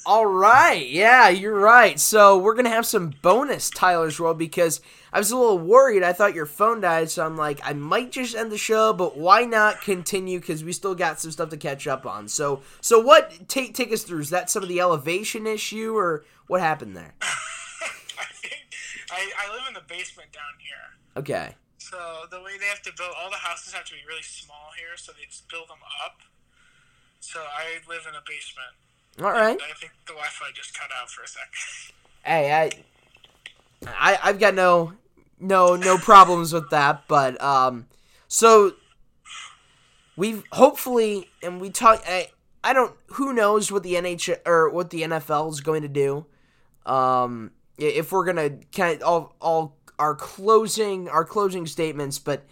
[0.05, 1.97] All right, yeah, you're right.
[1.97, 4.81] So we're gonna have some bonus Tyler's World because
[5.13, 6.03] I was a little worried.
[6.03, 9.17] I thought your phone died, so I'm like, I might just end the show, but
[9.17, 10.41] why not continue?
[10.41, 12.27] Because we still got some stuff to catch up on.
[12.27, 13.47] So, so what?
[13.47, 14.19] Take take us through.
[14.19, 17.13] Is that some of the elevation issue, or what happened there?
[17.21, 18.59] I think
[19.09, 21.55] I, I live in the basement down here, Okay.
[21.77, 24.71] So the way they have to build all the houses have to be really small
[24.77, 26.19] here, so they just build them up.
[27.21, 28.75] So I live in a basement.
[29.21, 29.59] All right.
[29.61, 31.43] I think the Wi-Fi just cut out for a sec.
[32.23, 32.71] Hey, I,
[33.87, 34.93] I, I've got no,
[35.39, 37.03] no, no problems with that.
[37.07, 37.85] But um,
[38.27, 38.73] so
[40.17, 42.03] we've hopefully, and we talk.
[42.07, 42.29] I,
[42.63, 42.95] I don't.
[43.13, 46.25] Who knows what the NH or what the NFL is going to do?
[46.85, 52.45] Um, if we're gonna kind of all, all our closing, our closing statements, but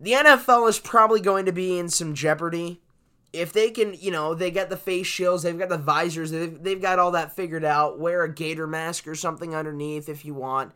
[0.00, 2.80] the NFL is probably going to be in some jeopardy
[3.32, 6.62] if they can, you know, they got the face shields, they've got the visors, they've,
[6.62, 7.98] they've got all that figured out.
[7.98, 10.72] Wear a gaiter mask or something underneath if you want.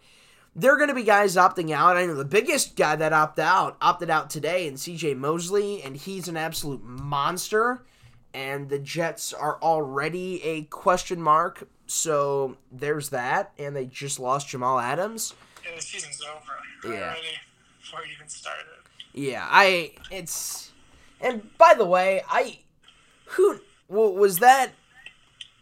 [0.57, 1.97] They're going to be guys opting out.
[1.97, 5.97] I know the biggest guy that opted out opted out today, and CJ Mosley, and
[5.97, 7.83] he's an absolute monster.
[8.33, 13.53] And the Jets are already a question mark, so there's that.
[13.59, 15.35] And they just lost Jamal Adams.
[15.69, 17.03] And the season's over Yeah.
[17.11, 17.27] already
[17.81, 18.65] before it even started.
[19.13, 20.73] Yeah, I it's
[21.21, 22.59] and by the way, I
[23.27, 24.73] who was that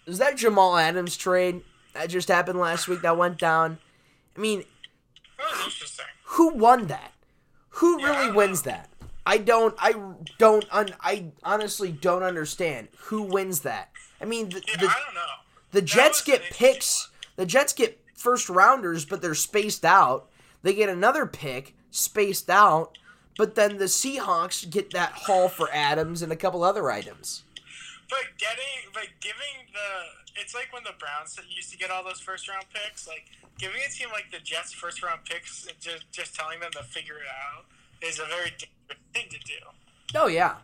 [0.07, 1.63] was that Jamal Adams trade
[1.95, 3.79] that just happened last week that went down?
[4.37, 4.65] I mean,
[6.25, 7.13] who won that?
[7.77, 8.89] Who Yeah, really wins that?
[9.25, 9.95] I don't I
[10.39, 13.91] don't un, I honestly don't understand who wins that.
[14.21, 15.21] I mean, the, Yeah, the, I don't know.
[15.73, 17.11] the Jets get picks.
[17.37, 20.29] The Jets get first rounders, but they're spaced out.
[20.63, 22.97] They get another pick spaced out,
[23.37, 27.43] but then the Seahawks get that haul for Adams and a couple other items.
[28.09, 32.21] But getting, but giving the, it's like when the Browns used to get all those
[32.21, 33.09] first round picks.
[33.09, 33.25] Like
[33.59, 36.83] giving a team like the Jets first round picks and just just telling them to
[36.83, 37.65] figure it out
[38.07, 40.19] is a very dangerous thing to do.
[40.19, 40.57] Oh yeah,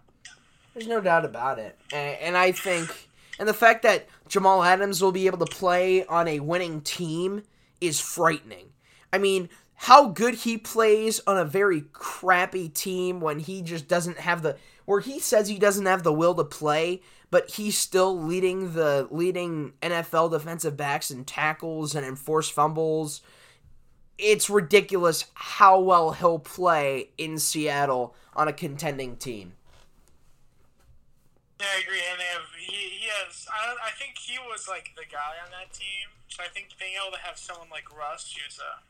[0.74, 1.78] there's no doubt about it.
[1.92, 3.08] And, and I think,
[3.38, 7.42] and the fact that Jamal Adams will be able to play on a winning team
[7.80, 8.70] is frightening.
[9.12, 9.48] I mean,
[9.82, 14.56] how good he plays on a very crappy team when he just doesn't have the
[14.86, 17.00] where he says he doesn't have the will to play,
[17.30, 23.20] but he's still leading the leading NFL defensive backs in tackles and enforced fumbles.
[24.16, 29.52] It's ridiculous how well he'll play in Seattle on a contending team.
[31.60, 32.00] Yeah, I agree.
[32.10, 35.52] And they have, he, he has, I, I think he was like the guy on
[35.52, 36.10] that team.
[36.28, 38.80] So I think being able to have someone like Russ, who's uh,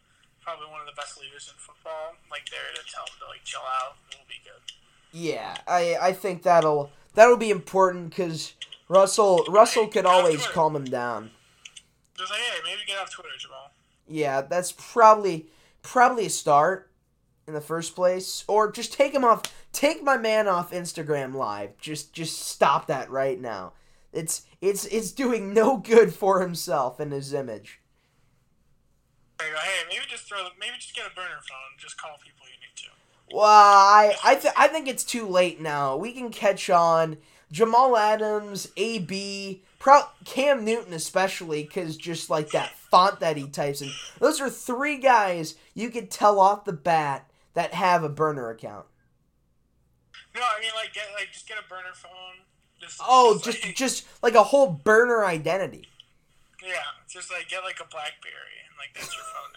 [0.49, 3.45] probably one of the best leaders in football, like there to tell him to like
[3.45, 4.63] chill out, we'll be good.
[5.13, 8.55] Yeah, I I think that'll that'll be important because
[8.89, 11.33] Russell Russell could always calm him down.
[12.17, 13.73] Just like, hey, maybe get off Twitter, Jamal.
[14.09, 15.47] Yeah, that's probably
[15.83, 16.91] probably a start
[17.47, 19.43] in the first place, or just take him off.
[19.73, 21.77] Take my man off Instagram Live.
[21.77, 23.75] Just just stop that right now.
[24.15, 27.78] It's it's it's doing no good for himself and his image.
[29.39, 29.61] There you go.
[29.61, 31.79] Hey, maybe just throw, maybe just get a burner phone.
[31.79, 33.37] Just call people you need to.
[33.37, 35.97] Well, I I, th- I think it's too late now.
[35.97, 37.19] We can catch on.
[37.51, 43.81] Jamal Adams, AB, Pro- Cam Newton especially, because just like that font that he types
[43.81, 43.89] in.
[44.19, 48.85] Those are three guys you could tell off the bat that have a burner account.
[50.35, 52.45] No, I mean like get like just get a burner phone.
[52.81, 55.89] Just, Oh, just like, just like a whole burner identity.
[56.63, 56.75] yeah,
[57.11, 59.53] just like get like a BlackBerry like that's your phone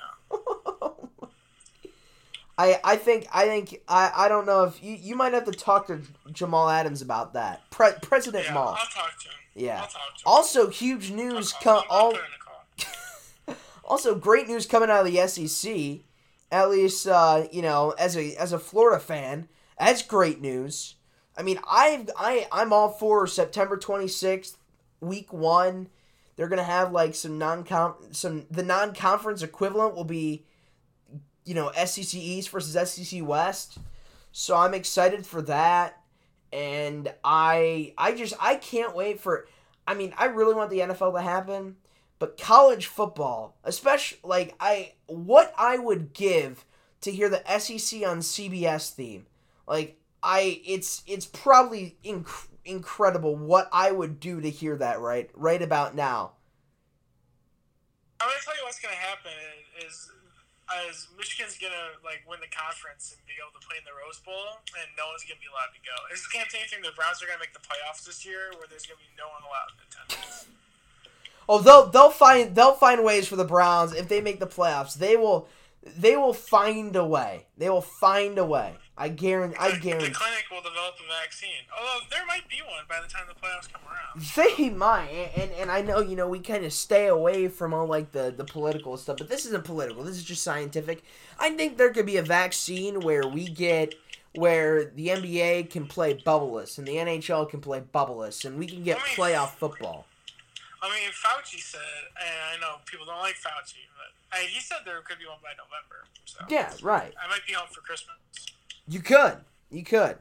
[0.90, 1.10] now.
[2.58, 5.52] I, I think I think I, I don't know if you, you might have to
[5.52, 6.02] talk to
[6.32, 7.62] Jamal Adams about that.
[7.72, 8.58] Pre- President Yeah.
[8.58, 9.34] I'll talk to him.
[9.56, 9.82] Yeah.
[9.82, 10.02] To him.
[10.26, 13.56] Also, huge news come all put in a call.
[13.84, 16.00] Also, great news coming out of the SEC.
[16.50, 19.48] At least, uh, you know, as a as a Florida fan,
[19.80, 20.96] that's great news.
[21.38, 24.56] I mean, I've I I'm all for September 26th,
[25.00, 25.90] week one.
[26.42, 27.64] They're gonna have like some non
[28.12, 30.44] some the non conference equivalent will be,
[31.46, 33.78] you know, SEC East versus SEC West.
[34.32, 36.02] So I'm excited for that,
[36.52, 39.48] and I I just I can't wait for.
[39.86, 41.76] I mean, I really want the NFL to happen
[42.22, 46.66] but college football, especially like I what I would give
[47.02, 49.26] to hear the SEC on CBS theme.
[49.68, 55.30] Like I it's it's probably inc- incredible what I would do to hear that right
[55.34, 56.34] right about now.
[58.20, 59.34] I'm gonna tell you what's gonna happen
[59.82, 60.12] is,
[60.90, 64.22] is Michigan's gonna like win the conference and be able to play in the Rose
[64.22, 65.96] Bowl, and no one's gonna be allowed to go.
[66.14, 66.86] It's the same thing.
[66.86, 69.42] The Browns are gonna make the playoffs this year, where there's gonna be no one
[69.42, 70.46] allowed in attendance.
[71.50, 74.96] Oh, they'll they'll find they'll find ways for the Browns if they make the playoffs.
[74.96, 75.50] They will
[75.98, 77.48] they will find a way.
[77.58, 78.76] They will find a way.
[78.98, 79.58] I guarantee.
[79.60, 80.10] I The- guarantee.
[80.10, 81.50] The clinic will develop a vaccine.
[81.76, 84.22] Although there might be one by the time the playoffs come around.
[84.36, 87.74] They might, and, and and I know you know we kind of stay away from
[87.74, 90.04] all like the the political stuff, but this isn't political.
[90.04, 91.04] This is just scientific.
[91.40, 93.96] I think there could be a vaccine where we get
[94.36, 98.84] where the NBA can play bubbleless and the NHL can play bubbleless, and we can
[98.84, 100.06] get playoff football.
[100.82, 101.80] I mean, Fauci said,
[102.20, 105.52] and I know people don't like Fauci, but he said there could be one by
[105.54, 106.06] November.
[106.26, 107.14] So Yeah, right.
[107.24, 108.16] I might be home for Christmas.
[108.88, 109.38] You could,
[109.70, 110.18] you could,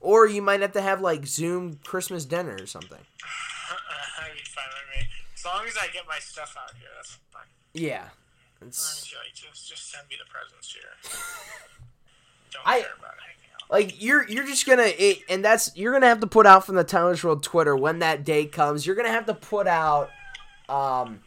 [0.00, 2.98] or you might have to have like Zoom Christmas dinner or something.
[4.18, 5.06] That'd be fine with me.
[5.36, 7.42] As long as I get my stuff out here, that's fine.
[7.74, 8.08] Yeah,
[8.60, 10.94] As long it's as you, like, just, just send me the presents here.
[12.52, 13.47] Don't I- care about anything.
[13.70, 16.74] Like you're you're just gonna it, and that's you're gonna have to put out from
[16.76, 18.86] the Tyler's World Twitter when that day comes.
[18.86, 20.08] You're gonna have to put out,
[20.68, 21.20] um,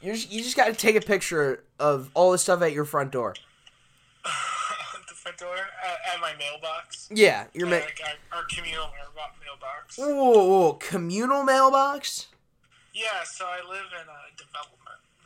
[0.00, 2.84] you just, you just got to take a picture of all the stuff at your
[2.84, 3.34] front door.
[5.08, 7.08] the front door at, at my mailbox.
[7.12, 8.00] Yeah, your ma- like
[8.32, 9.98] our, our communal mailbo- mailbox.
[9.98, 12.28] whoa, whoa, communal mailbox.
[12.94, 14.81] Yeah, so I live in a development.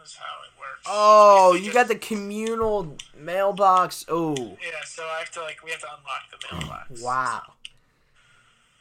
[0.07, 0.87] That's how it works.
[0.87, 4.05] Oh, you got the communal mailbox.
[4.09, 7.03] Oh, Yeah, so I have to like we have to unlock the mailbox.
[7.03, 7.43] wow.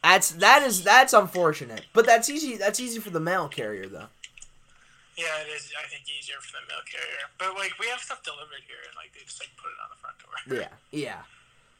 [0.04, 2.58] That's that is that's unfortunate, but that's easy.
[2.58, 4.06] That's easy for the mail carrier though.
[5.18, 5.72] Yeah, it is.
[5.84, 8.96] I think easier for the mail carrier, but like we have stuff delivered here, and
[8.96, 10.70] like they just like put it on the front door.
[10.92, 11.22] Yeah, yeah.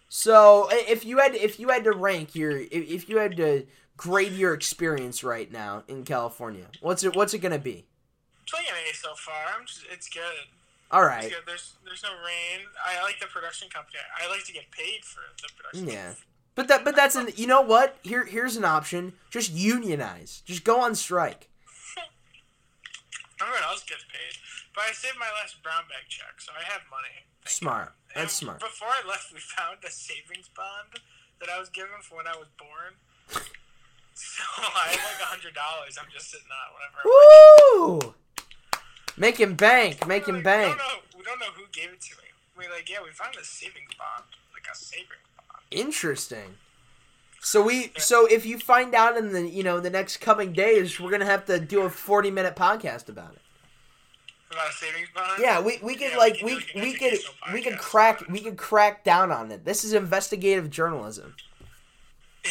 [0.10, 3.68] So if you had if you had to rank your if, if you had to
[3.96, 7.86] grade your experience right now in California, what's it what's it gonna be?
[8.50, 9.54] Playing A so far.
[9.58, 10.48] I'm just it's good.
[10.92, 11.26] All right.
[11.26, 11.44] It's good.
[11.48, 12.66] There's there's no rain.
[12.86, 13.98] I like the production company.
[14.22, 15.90] I like to get paid for the production.
[15.90, 16.14] Yeah.
[16.54, 17.98] But that but that's an you know what?
[18.04, 19.14] Here here's an option.
[19.30, 20.42] Just unionize.
[20.46, 21.50] Just go on strike.
[23.42, 24.40] Everyone else gets paid,
[24.74, 27.28] but I saved my last brown bag check, so I have money.
[27.44, 27.92] Smart.
[28.16, 28.62] And That's smart.
[28.62, 31.04] Before I left, we found a savings bond
[31.42, 33.44] that I was given for when I was born.
[34.18, 35.98] So I have like a hundred dollars.
[36.00, 37.04] I'm just sitting on whatever.
[37.04, 38.16] Woo!
[39.18, 40.76] Making bank, making like, bank.
[40.76, 42.24] We don't, know, we don't know who gave it to me.
[42.58, 45.08] We're like, yeah, we found a savings bond, like a savings
[45.38, 45.62] bond.
[45.72, 46.56] Interesting.
[47.46, 51.00] So we so if you find out in the you know the next coming days,
[51.00, 53.42] we're gonna have to do a forty minute podcast about it.
[54.52, 55.40] About a savings bond.
[55.40, 57.20] Yeah, we, we could Yeah, like can we like, we could
[57.54, 59.64] we could crack we could crack down on it.
[59.64, 61.36] This is investigative journalism.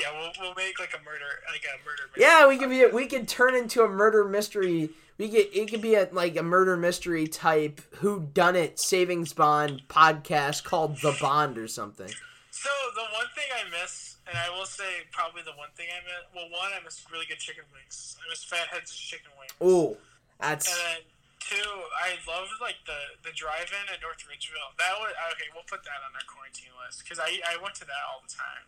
[0.00, 2.02] yeah, we'll, we'll make like a murder, like a murder.
[2.14, 4.90] mystery Yeah, we could be we could turn into a murder mystery.
[5.18, 9.32] We could it could be a like a murder mystery type who done it savings
[9.32, 12.10] bond podcast called The Bond or something.
[12.50, 16.00] So the one thing I miss, and I will say probably the one thing I
[16.04, 16.28] miss.
[16.34, 18.16] Well, one I miss really good chicken wings.
[18.20, 19.52] I miss Fat Head's chicken wings.
[19.60, 19.96] Oh,
[20.40, 21.00] that's And then
[21.40, 24.76] two, I love like the the drive-in at North Ridgeville.
[24.78, 25.48] That would okay.
[25.52, 28.32] We'll put that on our quarantine list because I I went to that all the
[28.32, 28.64] time.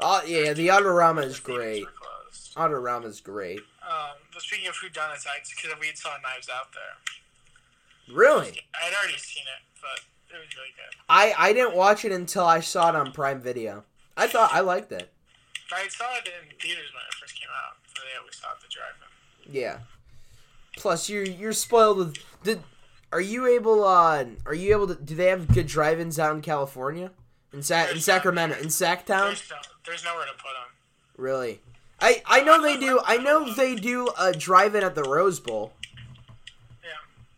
[0.00, 1.84] Oh yeah, the Autorama is great.
[1.84, 1.90] were.
[2.56, 3.60] Autorama is great.
[3.82, 8.14] Um, but speaking of whodunits, I because we saw Knives Out there.
[8.14, 8.60] Really?
[8.74, 10.96] I'd already seen it, but it was really good.
[11.08, 13.84] I I didn't watch it until I saw it on Prime Video.
[14.16, 15.10] I thought I liked it.
[15.72, 17.76] I saw it in theaters when it first came out.
[17.88, 19.54] So they always saw it the drive-in.
[19.54, 19.78] Yeah.
[20.76, 22.16] Plus, you're you're spoiled with.
[22.42, 22.62] Did
[23.12, 23.84] are you able?
[23.84, 24.94] Uh, are you able to?
[24.94, 27.10] Do they have good drive-ins out in California?
[27.52, 29.28] In Sa- in Sacramento, in Sacktown?
[29.28, 29.56] There's, no,
[29.86, 30.70] there's nowhere to put them.
[31.16, 31.60] Really?
[32.00, 33.00] I I know they do.
[33.04, 35.72] I know they do a drive-in at the Rose Bowl.
[36.82, 36.90] Yeah.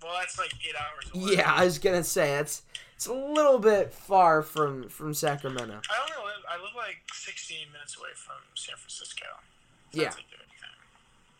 [0.02, 1.36] Well, that's like eight hours away.
[1.36, 2.62] Yeah, I was gonna say it's
[2.94, 5.80] it's a little bit far from from Sacramento.
[5.90, 6.42] I only live.
[6.48, 9.26] I live like 16 minutes away from San Francisco.
[9.92, 10.10] Yeah.
[10.10, 10.24] Like.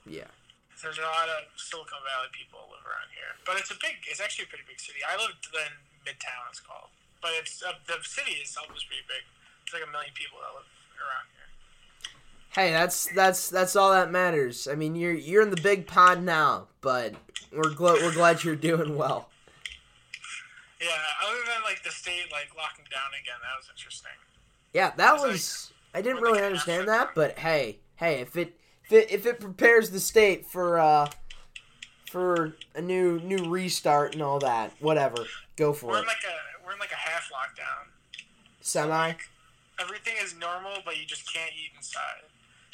[0.07, 0.31] Yeah.
[0.79, 3.99] There's a lot of Silicon Valley people live around here, but it's a big.
[4.07, 5.03] It's actually a pretty big city.
[5.03, 5.73] I lived in
[6.07, 6.47] Midtown.
[6.53, 9.27] It's called, but it's uh, the city itself is pretty big.
[9.67, 12.12] It's like a million people that live around here.
[12.53, 14.66] Hey, that's that's that's all that matters.
[14.66, 17.14] I mean, you're you're in the big pond now, but
[17.53, 19.28] we're gl- we're glad you're doing well.
[20.80, 20.88] Yeah.
[21.26, 24.11] Other than like the state like locking down again, that was interesting.
[24.72, 28.92] Yeah, that like- was I didn't really understand that, but hey, hey, if it if
[28.92, 31.09] it if it prepares the state for uh
[32.11, 35.24] for a new new restart and all that, whatever,
[35.57, 35.88] go for it.
[35.88, 37.88] We're for in like a we're in like a half lockdown.
[38.61, 39.12] Semi.
[39.81, 42.24] Everything is normal, but you just can't eat inside.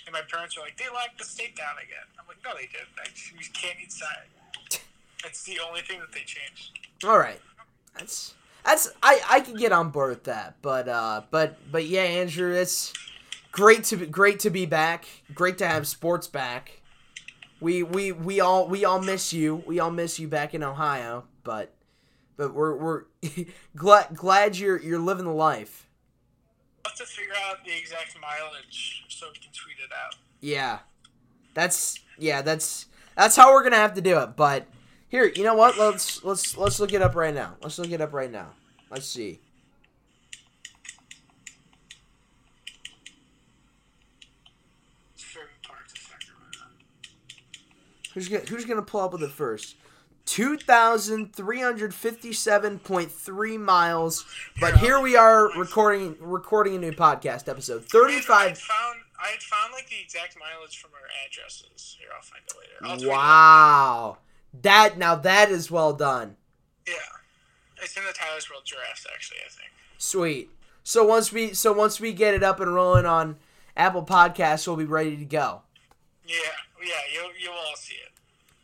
[0.06, 2.06] And my parents are like, they locked the state down again.
[2.18, 2.94] I'm like, no, they didn't.
[3.00, 4.26] I just, we can't eat inside.
[5.22, 6.78] That's the only thing that they changed.
[7.04, 7.40] All right,
[7.98, 8.34] that's
[8.64, 12.52] that's I I can get on board with that, but uh but but yeah, Andrew,
[12.52, 12.92] it's
[13.50, 15.06] great to be, great to be back.
[15.34, 16.80] Great to have sports back.
[17.60, 19.62] We we we all we all miss you.
[19.66, 21.72] We all miss you back in Ohio, but
[22.36, 23.02] but we're we're
[23.76, 25.86] glad glad you're you're living the life.
[26.84, 30.16] Have to figure out the exact mileage so we can tweet it out.
[30.40, 30.80] Yeah,
[31.54, 34.36] that's yeah that's that's how we're gonna have to do it.
[34.36, 34.66] But
[35.08, 35.78] here, you know what?
[35.78, 37.54] Let's let's let's look it up right now.
[37.62, 38.50] Let's look it up right now.
[38.90, 39.38] Let's see.
[45.16, 46.58] Fairview Park to Sacramento.
[48.14, 49.76] Who's gonna Who's gonna pull up with it first?
[50.24, 54.24] Two thousand three hundred fifty-seven point three miles.
[54.60, 57.78] But here we are recording recording a new podcast episode.
[57.78, 58.62] I had Thirty-five.
[59.22, 61.96] I had found like the exact mileage from our addresses.
[61.98, 63.04] Here, I'll find it later.
[63.04, 63.08] It.
[63.08, 64.18] Wow.
[64.62, 66.36] That now that is well done.
[66.86, 66.94] Yeah,
[67.82, 69.38] it's in the Tyler's World Giraffes actually.
[69.44, 69.70] I think.
[69.98, 70.50] Sweet.
[70.84, 73.36] So once we so once we get it up and rolling on
[73.76, 75.62] Apple Podcasts, we'll be ready to go.
[76.26, 76.36] Yeah,
[76.84, 78.11] yeah, you'll you will all see it.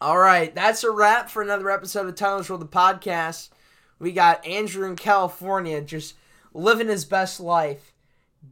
[0.01, 3.49] All right, that's a wrap for another episode of Tyler's World the podcast.
[3.99, 6.15] We got Andrew in California just
[6.55, 7.93] living his best life,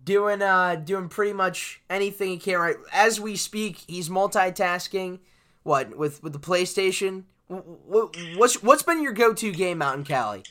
[0.04, 2.58] doing uh doing pretty much anything he can.
[2.58, 5.20] Right as we speak, he's multitasking.
[5.62, 7.24] What with with the PlayStation?
[7.48, 10.42] Wh- wh- What's what's been your go to game out in Cali?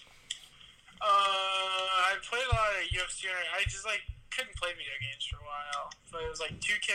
[1.02, 3.26] Uh, I played a lot of UFC.
[3.54, 4.00] I just like
[4.32, 6.92] couldn't play video games for a while, but it was like 2K.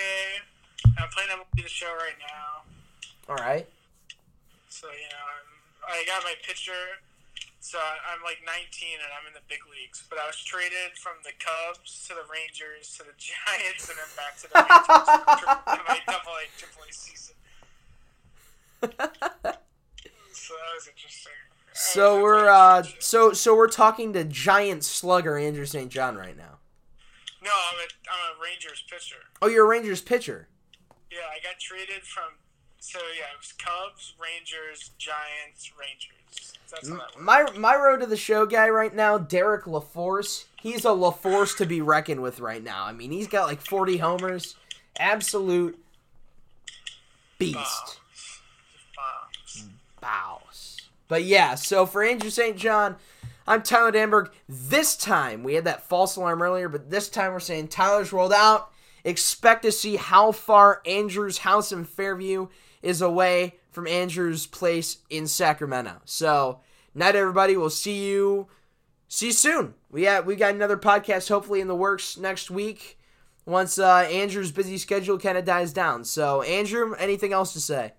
[0.87, 2.63] and I'm playing MLB the Show right now,
[3.29, 3.69] All right.
[4.81, 7.05] So you know I'm, I got my pitcher.
[7.61, 8.57] So I'm like 19
[8.97, 12.25] and I'm in the big leagues, but I was traded from the Cubs to the
[12.33, 16.89] Rangers to the Giants and then back to the Rangers in my double A, triple
[16.89, 17.37] A season.
[20.33, 21.37] So that was interesting.
[21.73, 25.91] So was we're uh so so we're talking to giant slugger Andrew St.
[25.91, 26.59] John right now.
[27.45, 29.21] no, I'm a, I'm a Rangers pitcher.
[29.43, 30.49] Oh, you're a Rangers pitcher.
[31.13, 32.33] Yeah, I got traded from.
[32.81, 36.55] So yeah, it was Cubs, Rangers, Giants, Rangers.
[36.71, 37.21] That's how M- that.
[37.21, 40.47] My my road to the show guy right now, Derek LaForce.
[40.61, 42.85] He's a LaForce to be reckoned with right now.
[42.85, 44.57] I mean, he's got like 40 homers.
[44.99, 45.79] Absolute
[47.39, 48.01] beast.
[50.01, 50.79] Bows.
[51.09, 52.57] But yeah, so for Andrew St.
[52.57, 52.97] John,
[53.47, 54.31] I'm Tyler Danberg.
[54.49, 58.33] This time, we had that false alarm earlier, but this time we're saying Tyler's rolled
[58.33, 58.71] out.
[59.05, 62.49] Expect to see how far Andrew's house in Fairview
[62.83, 66.01] is away from Andrew's place in Sacramento.
[66.05, 66.61] So,
[66.95, 67.57] night everybody.
[67.57, 68.49] We'll see you
[69.09, 69.75] see you soon.
[69.91, 72.99] We got we got another podcast hopefully in the works next week
[73.47, 76.05] once uh, Andrew's busy schedule kind of dies down.
[76.05, 77.93] So, Andrew, anything else to say?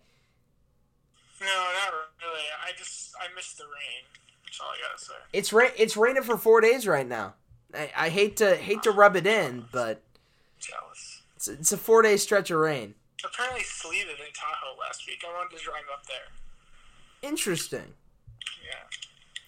[1.39, 2.45] No, not really.
[2.65, 4.03] I just I missed the rain.
[4.45, 5.13] That's all I gotta say.
[5.33, 7.35] It's ra- it's raining for four days right now.
[7.73, 10.03] I, I hate to hate to rub it in, but
[10.59, 11.21] Jealous.
[11.35, 12.95] it's, it's a four day stretch of rain.
[13.23, 15.23] Apparently sleeted in Tahoe last week.
[15.27, 17.29] I wanted to drive up there.
[17.29, 17.93] Interesting.
[18.65, 18.83] Yeah.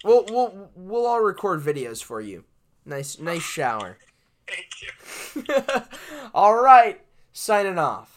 [0.04, 2.44] We'll we'll we'll all record videos for you.
[2.84, 3.98] Nice nice shower.
[4.46, 5.64] Thank you.
[6.34, 7.00] all right,
[7.32, 8.13] signing off.